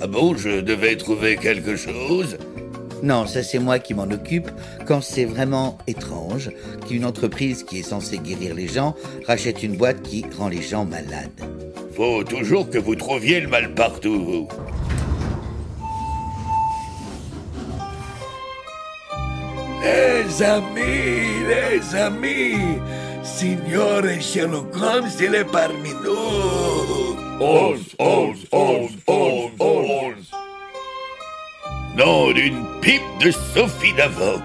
Ah 0.01 0.07
bon, 0.07 0.35
je 0.35 0.59
devais 0.59 0.97
trouver 0.97 1.37
quelque 1.37 1.77
chose 1.77 2.39
Non, 3.01 3.25
ça 3.25 3.41
c'est 3.41 3.59
moi 3.59 3.79
qui 3.79 3.93
m'en 3.93 4.11
occupe 4.11 4.51
quand 4.85 4.99
c'est 4.99 5.23
vraiment 5.23 5.77
étrange 5.87 6.51
qu'une 6.89 7.05
entreprise 7.05 7.63
qui 7.63 7.79
est 7.79 7.83
censée 7.83 8.17
guérir 8.17 8.53
les 8.53 8.67
gens 8.67 8.97
rachète 9.27 9.63
une 9.63 9.77
boîte 9.77 10.01
qui 10.01 10.25
rend 10.37 10.49
les 10.49 10.61
gens 10.61 10.83
malades. 10.83 11.39
Faut 11.95 12.25
toujours 12.25 12.69
que 12.69 12.79
vous 12.79 12.95
trouviez 12.95 13.39
le 13.39 13.47
mal 13.47 13.73
partout, 13.73 14.49
Les 19.85 20.41
amis, 20.41 21.45
les 21.47 21.95
amis, 21.95 22.79
Signore 23.21 24.19
Sherlock 24.19 24.75
Holmes, 24.75 25.11
il 25.19 25.35
est 25.35 25.51
parmi 25.51 25.91
nous. 26.03 27.15
Holmes, 27.39 27.83
Holmes, 27.99 28.35
Holmes, 28.51 28.97
Holmes, 29.05 29.51
Holmes. 29.59 30.25
Nom 31.95 32.31
d'une 32.31 32.65
pipe 32.81 33.03
de 33.23 33.29
Sophie 33.29 33.93
d'avant. 33.93 34.41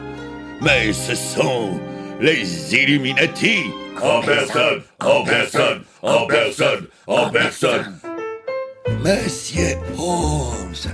Mais 0.60 0.92
ce 0.92 1.14
sont 1.14 1.80
les 2.20 2.74
Illuminati. 2.74 3.70
En 4.02 4.20
personne, 4.20 4.82
en 5.02 5.24
personne, 5.24 5.82
en 6.02 6.26
personne, 6.26 6.86
en 7.06 7.30
personne. 7.30 7.98
Monsieur 9.02 9.78
Holmes, 9.98 10.92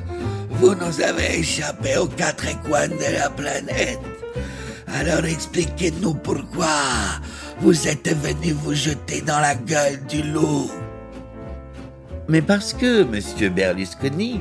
vous 0.51 0.75
nous 0.77 1.01
avez 1.01 1.41
échappé 1.41 1.97
aux 1.97 2.07
quatre 2.07 2.47
coins 2.63 2.87
de 2.87 3.13
la 3.19 3.29
planète. 3.29 4.16
Alors 4.87 5.25
expliquez-nous 5.25 6.15
pourquoi 6.15 6.67
vous 7.61 7.89
êtes 7.89 8.15
venu 8.17 8.53
vous 8.53 8.75
jeter 8.75 9.21
dans 9.21 9.41
la 9.41 9.55
gueule 9.55 10.05
du 10.07 10.23
loup. 10.23 10.71
Mais 12.29 12.43
parce 12.43 12.73
que, 12.73 13.05
monsieur 13.05 13.51
Berlusconi, 13.51 14.41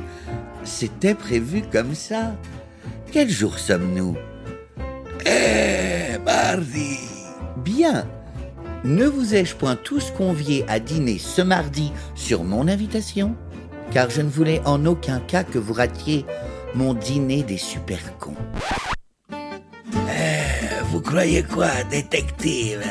c'était 0.64 1.14
prévu 1.14 1.62
comme 1.70 1.94
ça. 1.94 2.34
Quel 3.12 3.30
jour 3.30 3.58
sommes-nous? 3.58 4.16
Eh, 5.24 6.18
mardi. 6.24 6.98
Bien. 7.58 8.06
Ne 8.84 9.06
vous 9.06 9.34
ai-je 9.34 9.54
point 9.54 9.76
tous 9.76 10.10
conviés 10.10 10.64
à 10.68 10.78
dîner 10.78 11.18
ce 11.18 11.42
mardi 11.42 11.92
sur 12.14 12.44
mon 12.44 12.68
invitation? 12.68 13.34
Car 13.90 14.10
je 14.10 14.22
ne 14.22 14.28
voulais 14.28 14.60
en 14.64 14.84
aucun 14.86 15.20
cas 15.20 15.44
que 15.44 15.58
vous 15.58 15.72
ratiez 15.72 16.26
mon 16.74 16.94
dîner 16.94 17.42
des 17.42 17.56
super 17.56 18.18
cons. 18.18 18.34
Vous 20.96 21.02
croyez 21.02 21.42
quoi, 21.42 21.68
détective? 21.90 22.82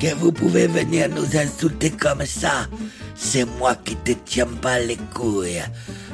Que 0.00 0.12
vous 0.16 0.32
pouvez 0.32 0.66
venir 0.66 1.08
nous 1.08 1.36
insulter 1.36 1.92
comme 1.92 2.26
ça? 2.26 2.66
C'est 3.14 3.44
moi 3.44 3.76
qui 3.76 3.94
te 3.94 4.10
tiens 4.24 4.48
pas 4.60 4.80
les 4.80 4.98
couilles. 5.14 5.62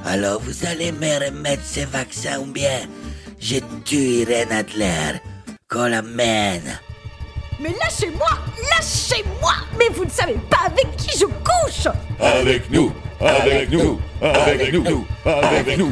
Alors 0.05 0.43
vous 0.43 0.67
allez 0.67 0.93
me 0.93 1.25
remettre 1.25 1.63
ces 1.65 1.87
vaccins 1.87 2.41
ou 2.41 2.45
bien 2.45 2.81
je 3.41 3.57
tue 3.87 3.97
Irène 3.97 4.53
Adler. 4.53 5.19
Qu'on 5.67 5.87
l'amène. 5.87 6.79
Mais 7.59 7.75
lâchez-moi 7.83 8.29
Lâchez-moi 8.77 9.55
Mais 9.79 9.89
vous 9.95 10.05
ne 10.05 10.11
savez 10.11 10.39
pas 10.51 10.67
avec 10.67 10.95
qui 10.99 11.19
je 11.19 11.25
couche 11.25 11.89
Avec 12.21 12.71
nous, 12.71 12.93
avec 13.19 13.71
nous, 13.71 13.99
avec 14.21 14.75
nous, 14.75 15.07
avec 15.25 15.79
nous. 15.79 15.91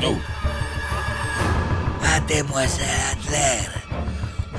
Mademoiselle 2.03 2.85
Adler, 3.13 3.82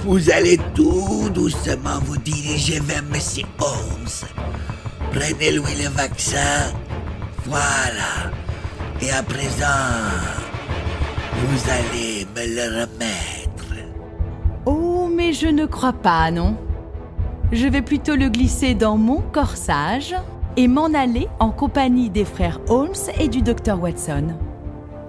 vous 0.06 0.30
allez 0.30 0.58
tout 0.76 1.30
doucement 1.34 2.00
vous 2.04 2.18
diriger 2.18 2.80
vers 2.80 3.04
Monsieur 3.04 3.46
Holmes. 3.60 4.28
Prenez-lui 5.12 5.82
le 5.82 5.90
vaccin. 5.90 6.74
Voilà. 7.46 8.32
Et 9.02 9.12
à 9.12 9.24
présent, 9.24 9.66
vous 11.38 11.72
allez 11.72 12.28
me 12.36 12.56
le 12.56 12.82
remettre. 12.82 13.74
Oh, 14.66 15.10
mais 15.14 15.34
je 15.34 15.48
ne 15.48 15.66
crois 15.66 15.94
pas, 15.94 16.30
non. 16.32 16.58
Je 17.52 17.68
vais 17.68 17.82
plutôt 17.82 18.16
le 18.16 18.30
glisser 18.30 18.74
dans 18.74 18.98
mon 18.98 19.22
corsage 19.22 20.16
et 20.58 20.68
m'en 20.68 20.94
aller 20.94 21.28
en 21.40 21.52
compagnie 21.52 22.10
des 22.10 22.26
frères 22.26 22.60
Holmes 22.68 22.92
et 23.20 23.28
du 23.28 23.42
docteur 23.42 23.82
Watson. 23.82 24.34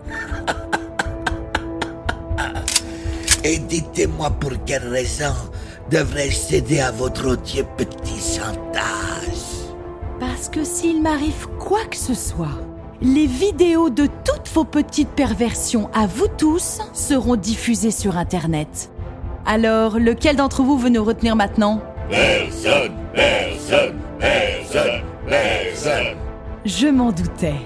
Et 3.46 3.58
dites-moi 3.58 4.30
pour 4.30 4.52
quelle 4.64 4.88
raison 4.88 5.34
devrais-je 5.90 6.34
céder 6.34 6.80
à 6.80 6.90
votre 6.90 7.28
odieux 7.28 7.66
petit 7.76 8.18
chantage? 8.18 9.68
Parce 10.18 10.48
que 10.48 10.64
s'il 10.64 11.02
m'arrive 11.02 11.46
quoi 11.58 11.84
que 11.90 11.96
ce 11.96 12.14
soit, 12.14 12.58
les 13.02 13.26
vidéos 13.26 13.90
de 13.90 14.06
toutes 14.24 14.48
vos 14.54 14.64
petites 14.64 15.10
perversions 15.10 15.90
à 15.92 16.06
vous 16.06 16.28
tous 16.38 16.80
seront 16.94 17.36
diffusées 17.36 17.90
sur 17.90 18.16
Internet. 18.16 18.90
Alors, 19.44 19.98
lequel 19.98 20.36
d'entre 20.36 20.62
vous 20.62 20.78
veut 20.78 20.88
nous 20.88 21.04
retenir 21.04 21.36
maintenant? 21.36 21.82
Personne, 22.08 22.92
personne, 23.14 23.96
personne, 24.18 25.02
personne. 25.28 26.16
Je 26.64 26.86
m'en 26.86 27.12
doutais. 27.12 27.60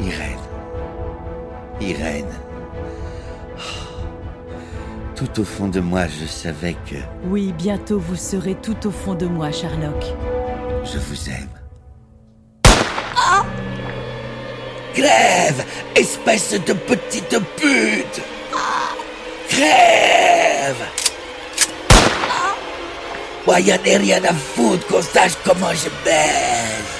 Irène. 0.00 0.38
Irène. 1.80 2.43
Tout 5.14 5.40
au 5.40 5.44
fond 5.44 5.68
de 5.68 5.80
moi, 5.80 6.06
je 6.08 6.26
savais 6.26 6.74
que 6.90 6.96
Oui, 7.28 7.52
bientôt 7.56 7.98
vous 7.98 8.16
serez 8.16 8.56
tout 8.56 8.86
au 8.86 8.90
fond 8.90 9.14
de 9.14 9.26
moi, 9.26 9.52
Sherlock. 9.52 10.04
je 10.84 10.98
vous 10.98 11.28
aime. 11.30 11.48
Crève, 14.94 15.64
espèce 15.96 16.52
de 16.52 16.72
petite 16.72 17.36
pute 17.56 18.20
Crève 19.48 20.84
Moi, 23.46 23.60
y 23.60 23.72
en 23.72 23.76
a 23.76 23.98
rien 23.98 24.22
à 24.24 24.32
foutre 24.32 24.86
qu'on 24.86 25.02
sache 25.02 25.32
comment 25.44 25.72
je 25.72 25.88
baise. 26.04 26.92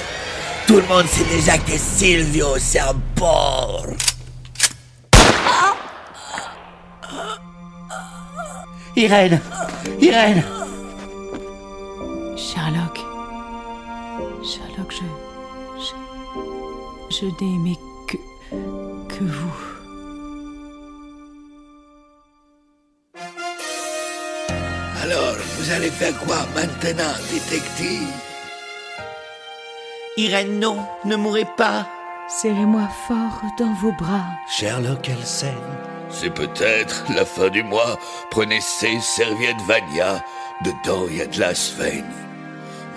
Tout 0.66 0.76
le 0.76 0.82
monde 0.86 1.06
sait 1.06 1.24
déjà 1.24 1.56
que 1.58 1.76
Silvio, 1.78 2.58
c'est 2.58 2.80
un 2.80 2.94
porc. 3.14 3.86
Irène 8.96 9.40
Irène 10.00 10.42
Sherlock. 12.36 12.98
Sherlock, 14.42 14.90
je. 14.90 15.04
Je, 15.80 17.16
je 17.16 17.24
n'ai 17.26 17.54
aimé 17.54 17.76
que. 18.08 18.16
que 19.08 19.24
vous. 19.24 19.54
Alors, 25.02 25.34
vous 25.58 25.72
allez 25.72 25.90
faire 25.90 26.16
quoi 26.20 26.36
maintenant, 26.54 27.14
détective? 27.32 28.08
Irène, 30.16 30.60
non, 30.60 30.78
ne 31.04 31.16
mourrez 31.16 31.46
pas. 31.56 31.88
Serrez-moi 32.28 32.88
fort 33.06 33.42
dans 33.58 33.74
vos 33.74 33.92
bras. 33.92 34.24
Sherlock 34.48 35.08
Elsen. 35.08 35.54
C'est 36.14 36.32
peut-être 36.32 37.04
la 37.14 37.24
fin 37.24 37.48
du 37.48 37.62
mois. 37.62 37.98
Prenez 38.30 38.60
ces 38.60 39.00
serviettes 39.00 39.60
Vania. 39.66 40.24
Dedans, 40.64 41.06
il 41.10 41.16
y 41.16 41.22
a 41.22 41.26
de 41.26 41.40
la 41.40 41.54
sphène. 41.54 42.04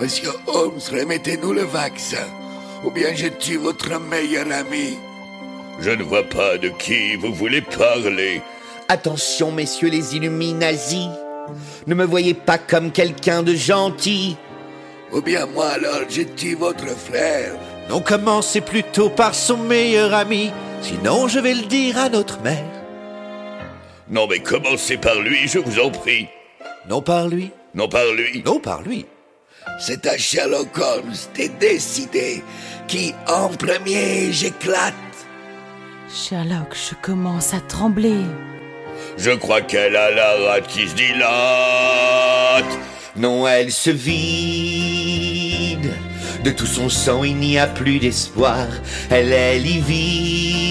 Monsieur 0.00 0.30
Holmes, 0.46 0.80
remettez-nous 0.92 1.52
le 1.52 1.64
vaccin. 1.64 2.26
Ou 2.84 2.90
bien 2.92 3.08
je 3.14 3.26
tue 3.26 3.56
votre 3.56 3.98
meilleur 3.98 4.46
ami. 4.52 4.96
Je 5.80 5.90
ne 5.90 6.04
vois 6.04 6.22
pas 6.22 6.58
de 6.58 6.68
qui 6.68 7.16
vous 7.16 7.34
voulez 7.34 7.60
parler. 7.60 8.40
Attention, 8.88 9.50
messieurs 9.50 9.90
les 9.90 10.14
Illuminazis. 10.14 11.10
Ne 11.88 11.94
me 11.94 12.04
voyez 12.04 12.34
pas 12.34 12.58
comme 12.58 12.92
quelqu'un 12.92 13.42
de 13.42 13.54
gentil. 13.54 14.36
Ou 15.12 15.20
bien 15.20 15.46
moi 15.46 15.70
alors 15.70 16.08
je 16.08 16.22
tue 16.22 16.54
votre 16.54 16.86
frère. 16.96 17.54
Non, 17.90 18.00
commencez 18.00 18.60
plutôt 18.60 19.10
par 19.10 19.34
son 19.34 19.56
meilleur 19.56 20.14
ami. 20.14 20.52
Sinon, 20.82 21.26
je 21.26 21.40
vais 21.40 21.54
le 21.54 21.66
dire 21.66 21.98
à 21.98 22.08
notre 22.08 22.40
mère. 22.42 22.77
Non, 24.10 24.26
mais 24.26 24.38
commencez 24.38 24.96
par 24.96 25.20
lui, 25.20 25.46
je 25.46 25.58
vous 25.58 25.78
en 25.80 25.90
prie. 25.90 26.28
Non 26.88 27.02
par 27.02 27.28
lui. 27.28 27.50
Non, 27.74 27.88
par 27.88 28.06
lui. 28.14 28.42
Non 28.44 28.58
par 28.58 28.82
lui. 28.82 29.04
C'est 29.78 30.06
à 30.06 30.16
Sherlock 30.16 30.76
Holmes 30.78 31.12
de 31.36 31.46
décider 31.58 32.42
qui 32.86 33.12
en 33.26 33.48
premier 33.48 34.32
j'éclate. 34.32 34.94
Sherlock, 36.10 36.74
je 36.74 36.94
commence 37.02 37.52
à 37.52 37.60
trembler. 37.60 38.22
Je 39.18 39.32
crois 39.32 39.60
qu'elle 39.60 39.96
a 39.96 40.10
la 40.10 40.34
rate 40.46 40.68
qui 40.68 40.88
se 40.88 40.94
dilate. 40.94 41.28
Non, 43.16 43.46
elle 43.46 43.70
se 43.70 43.90
vide. 43.90 45.92
De 46.44 46.50
tout 46.50 46.66
son 46.66 46.88
sang, 46.88 47.24
il 47.24 47.36
n'y 47.36 47.58
a 47.58 47.66
plus 47.66 47.98
d'espoir. 47.98 48.66
Elle 49.10 49.32
est 49.32 49.58
livide. 49.58 50.67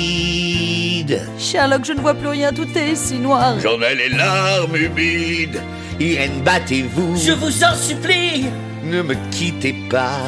Sherlock, 1.39 1.85
je 1.85 1.93
ne 1.93 2.01
vois 2.01 2.13
plus 2.13 2.27
rien, 2.27 2.51
tout 2.51 2.67
est 2.77 2.95
si 2.95 3.15
noir. 3.15 3.59
J'en 3.59 3.81
ai 3.81 3.95
les 3.95 4.09
larmes 4.09 4.75
humides. 4.75 5.61
Irène, 5.99 6.41
battez-vous. 6.43 7.15
Je 7.15 7.31
vous 7.31 7.63
en 7.63 7.75
supplie 7.75 8.45
Ne 8.83 9.01
me 9.01 9.15
quittez 9.31 9.73
pas. 9.89 10.19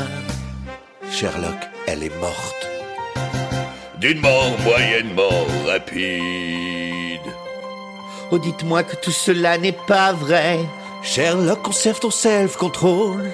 Sherlock, 1.12 1.58
elle 1.88 2.04
est 2.04 2.20
morte. 2.20 2.68
D'une 4.00 4.22
mort 4.22 4.56
moyennement 4.64 5.46
rapide. 5.68 7.20
Oh, 8.32 8.38
dites-moi 8.38 8.84
que 8.84 8.96
tout 8.96 9.12
cela 9.12 9.58
n'est 9.58 9.78
pas 9.88 10.14
vrai. 10.14 10.60
Sherlock, 11.04 11.62
conserve 11.64 12.00
ton 12.00 12.12
self-control. 12.12 13.32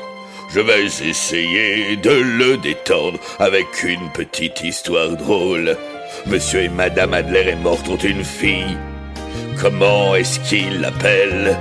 Je 0.49 0.59
vais 0.59 0.85
essayer 0.85 1.97
de 1.97 2.11
le 2.11 2.57
détendre 2.57 3.19
avec 3.39 3.83
une 3.83 4.09
petite 4.13 4.63
histoire 4.63 5.09
drôle. 5.17 5.77
Monsieur 6.27 6.63
et 6.63 6.69
Madame 6.69 7.13
Adler 7.13 7.49
est 7.49 7.55
morte 7.55 7.87
ont 7.87 7.97
une 7.97 8.23
fille. 8.23 8.77
Comment 9.61 10.15
est-ce 10.15 10.39
qu'il 10.39 10.81
l'appelle? 10.81 11.57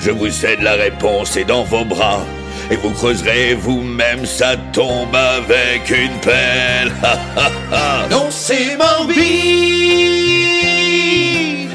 Je 0.00 0.10
vous 0.10 0.46
aide, 0.46 0.62
la 0.62 0.74
réponse 0.74 1.36
est 1.36 1.44
dans 1.44 1.62
vos 1.62 1.84
bras. 1.84 2.24
Et 2.70 2.76
vous 2.76 2.90
creuserez 2.90 3.54
vous-même 3.54 4.26
sa 4.26 4.56
tombe 4.72 5.14
avec 5.14 5.90
une 5.90 6.18
pelle. 6.20 6.92
Ha, 7.02 7.18
ha, 7.36 7.50
ha. 7.72 8.06
Non, 8.10 8.26
c'est 8.30 8.76
morbide. 8.76 9.20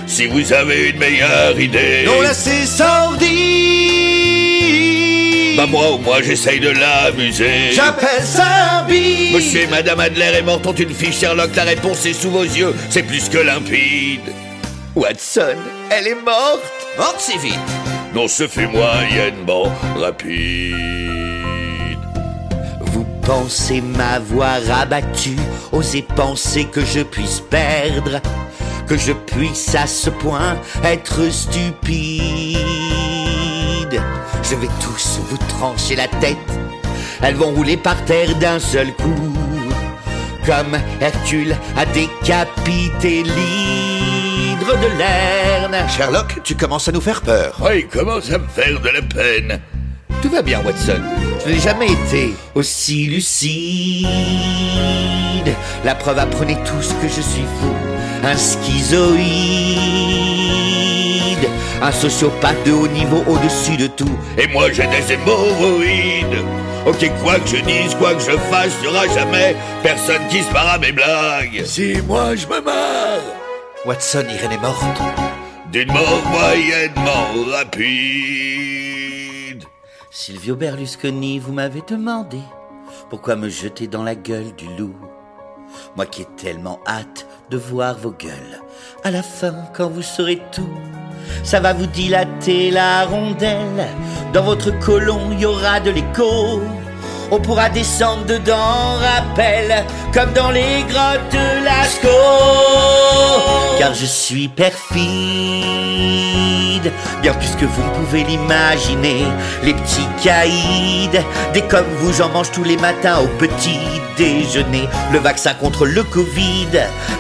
Si 0.08 0.28
vous 0.28 0.54
avez 0.54 0.90
une 0.90 1.00
meilleure 1.00 1.60
idée. 1.60 2.04
Non, 2.06 2.22
là, 2.22 2.34
c'est 2.34 2.66
sordide. 2.66 3.65
Bah 5.56 5.66
moi 5.68 5.90
au 5.92 5.98
moins 5.98 6.22
j'essaye 6.22 6.60
de 6.60 6.70
l'amuser. 6.70 7.72
J'appelle 7.74 8.24
ça 8.24 8.80
un 8.80 8.84
bide. 8.84 9.34
Monsieur 9.34 9.62
et 9.62 9.68
Madame 9.68 10.00
Adler 10.00 10.32
est 10.38 10.42
morte 10.42 10.66
ont 10.66 10.74
une 10.74 10.94
fille 10.94 11.14
Sherlock, 11.14 11.56
la 11.56 11.64
réponse 11.64 12.06
est 12.06 12.14
sous 12.14 12.30
vos 12.30 12.44
yeux, 12.44 12.74
c'est 12.90 13.04
plus 13.04 13.30
que 13.30 13.38
limpide. 13.38 14.34
Watson, 14.96 15.56
elle 15.90 16.08
est 16.08 16.16
morte. 16.16 16.64
Morte 16.98 17.20
si 17.20 17.38
vite. 17.38 17.60
Non, 18.14 18.28
ce 18.28 18.48
fut 18.48 18.68
moyennement 18.68 19.72
rapide. 19.98 20.76
Vous 22.82 23.06
pensez 23.22 23.82
m'avoir 23.82 24.60
abattu, 24.74 25.36
osez 25.72 26.06
penser 26.16 26.66
que 26.66 26.84
je 26.84 27.02
puisse 27.02 27.42
perdre, 27.50 28.22
que 28.88 28.98
je 28.98 29.12
puisse 29.12 29.76
à 29.76 29.88
ce 29.88 30.10
point 30.10 30.58
être 30.84 31.30
stupide. 31.30 32.85
Je 34.50 34.56
vais 34.56 34.70
tous 34.80 35.20
vous 35.28 35.38
trancher 35.38 35.96
la 35.96 36.08
tête, 36.08 36.38
elles 37.24 37.34
vont 37.36 37.52
rouler 37.52 37.78
par 37.78 38.06
terre 38.06 38.36
d'un 38.36 38.60
seul 38.60 38.94
coup, 38.94 39.34
comme 40.46 40.78
Hercule 41.02 41.58
a 41.76 41.86
décapité 41.88 43.24
l'hydre 43.24 44.78
de 44.80 44.98
Lerne. 45.00 45.90
Sherlock, 45.90 46.44
tu 46.44 46.56
commences 46.56 46.88
à 46.88 46.92
nous 46.92 47.02
faire 47.02 47.22
peur. 47.22 47.58
Oui, 47.60 47.80
il 47.80 47.88
commence 47.88 48.32
à 48.32 48.38
me 48.38 48.48
faire 48.48 48.80
de 48.80 48.90
la 48.90 49.02
peine. 49.02 49.60
Tout 50.22 50.30
va 50.30 50.44
bien, 50.44 50.62
Watson. 50.64 51.02
Je 51.44 51.52
n'ai 51.52 51.60
jamais 51.60 51.88
été 51.88 52.36
aussi 52.54 53.08
lucide. 53.08 54.06
La 55.84 55.96
preuve, 55.96 56.20
apprenez 56.20 56.58
tous 56.66 56.94
que 57.02 57.08
je 57.08 57.22
suis 57.22 57.46
fou. 57.60 57.74
Un 58.24 58.38
schizoïde. 58.38 59.26
Un 61.82 61.92
sociopathe 61.92 62.64
de 62.66 62.72
haut 62.72 62.88
niveau 62.88 63.24
au-dessus 63.28 63.78
de 63.78 63.88
tout. 63.88 64.18
Et 64.38 64.48
moi 64.48 64.72
j'ai 64.72 64.88
des 64.88 65.14
hémorroïdes. 65.14 66.44
Ok, 66.86 67.10
quoi 67.24 67.40
que 67.40 67.48
je 67.48 67.58
dise, 67.64 67.96
quoi 67.96 68.14
que 68.14 68.22
je 68.22 68.38
fasse, 68.38 68.74
il 68.82 68.90
n'y 68.90 68.96
aura 68.96 69.08
jamais 69.08 69.56
personne 69.82 70.28
qui 70.30 70.44
se 70.44 70.52
marre 70.54 70.74
à 70.74 70.78
mes 70.78 70.92
blagues. 70.92 71.64
Si 71.66 71.98
moi 72.08 72.36
je 72.36 72.46
me 72.48 72.62
marre. 72.62 73.22
Watson, 73.86 74.26
Irène 74.30 74.52
est 74.52 74.62
morte. 74.62 75.02
D'une 75.72 75.92
mort 75.92 76.22
moyennement 76.32 77.28
rapide. 77.52 78.96
Silvio 80.12 80.56
Berlusconi, 80.56 81.40
vous 81.40 81.54
m'avez 81.54 81.82
demandé 81.88 82.40
pourquoi 83.10 83.36
me 83.36 83.50
jeter 83.50 83.88
dans 83.88 84.04
la 84.04 84.16
gueule 84.16 84.56
du 84.56 84.66
loup. 84.78 84.96
Moi 85.96 86.06
qui 86.06 86.22
ai 86.22 86.28
tellement 86.38 86.80
hâte 86.88 87.28
de 87.50 87.58
voir 87.58 87.98
vos 87.98 88.12
gueules. 88.12 88.62
À 89.04 89.12
la 89.12 89.22
fin, 89.24 89.56
quand 89.76 89.90
vous 89.90 90.02
saurez 90.02 90.42
tout, 90.52 90.70
ça 91.44 91.60
va 91.60 91.74
vous 91.74 91.88
dilater 91.88 92.72
la 92.72 93.06
rondelle. 93.06 93.88
Dans 94.34 94.44
votre 94.44 94.78
colon, 94.80 95.20
il 95.32 95.40
y 95.42 95.46
aura 95.46 95.80
de 95.80 95.92
l'écho. 95.92 96.62
On 97.32 97.40
pourra 97.40 97.70
descendre 97.70 98.26
dedans, 98.26 98.98
rappel, 99.00 99.84
comme 100.14 100.32
dans 100.34 100.52
les 100.52 100.84
grottes 100.90 101.32
de 101.32 101.64
Lascaux. 101.64 102.10
Car 103.80 103.94
je 103.94 104.06
suis 104.06 104.48
perfide, 104.48 104.76
bien 107.22 107.34
plus 107.34 107.56
que 107.60 107.66
vous 107.66 107.84
ne 107.84 107.90
pouvez 107.90 108.24
l'imaginer. 108.24 109.26
Les 109.64 109.74
petits 109.74 110.08
caïds, 110.24 111.10
des 111.54 111.64
comme 111.64 111.88
vous, 111.98 112.14
j'en 112.14 112.30
mange 112.30 112.52
tous 112.52 112.64
les 112.64 112.78
matins 112.78 113.20
au 113.20 113.28
petit 113.38 113.80
déjeuner. 114.18 114.88
Le 115.12 115.20
vaccin 115.20 115.54
contre 115.56 115.86
le 115.86 116.04
Covid, 116.04 116.70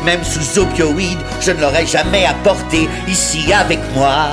même 0.03 0.23
sous 0.23 0.59
opioïdes, 0.59 1.19
je 1.41 1.51
ne 1.51 1.61
l'aurais 1.61 1.85
jamais 1.87 2.25
apporté 2.25 2.87
ici 3.07 3.51
avec 3.51 3.79
moi. 3.95 4.27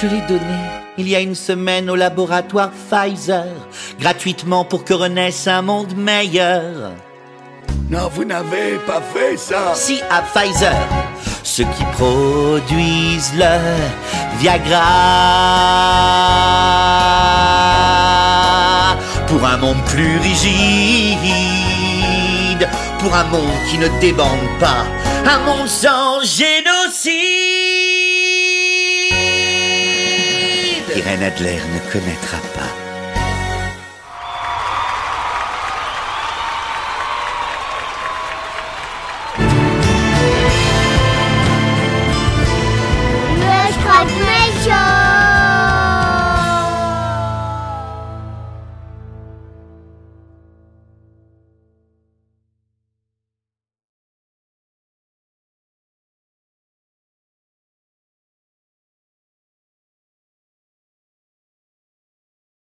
Je 0.00 0.06
l'ai 0.06 0.22
donné 0.22 0.87
il 0.98 1.08
y 1.08 1.14
a 1.14 1.20
une 1.20 1.36
semaine 1.36 1.88
au 1.88 1.96
laboratoire 1.96 2.70
Pfizer, 2.70 3.46
gratuitement 4.00 4.64
pour 4.64 4.84
que 4.84 4.92
renaisse 4.92 5.46
un 5.46 5.62
monde 5.62 5.96
meilleur. 5.96 6.92
Non, 7.88 8.10
vous 8.12 8.24
n'avez 8.24 8.78
pas 8.86 9.00
fait 9.14 9.36
ça. 9.36 9.74
Si 9.74 10.00
à 10.10 10.22
Pfizer, 10.22 10.74
ceux 11.44 11.64
qui 11.64 11.84
produisent 11.92 13.32
le 13.36 13.58
Viagra 14.40 14.82
pour 19.28 19.44
un 19.46 19.56
monde 19.56 19.82
plus 19.86 20.18
rigide, 20.18 20.48
pour 22.98 23.14
un 23.14 23.24
monde 23.24 23.54
qui 23.70 23.78
ne 23.78 23.88
débande 24.00 24.58
pas, 24.58 24.84
un 25.24 25.38
monde 25.44 25.68
sans 25.68 26.20
génocide. 26.22 27.47
Irène 31.08 31.22
Adler 31.22 31.58
ne 31.72 31.90
connaîtra 31.90 32.36
pas 32.54 32.57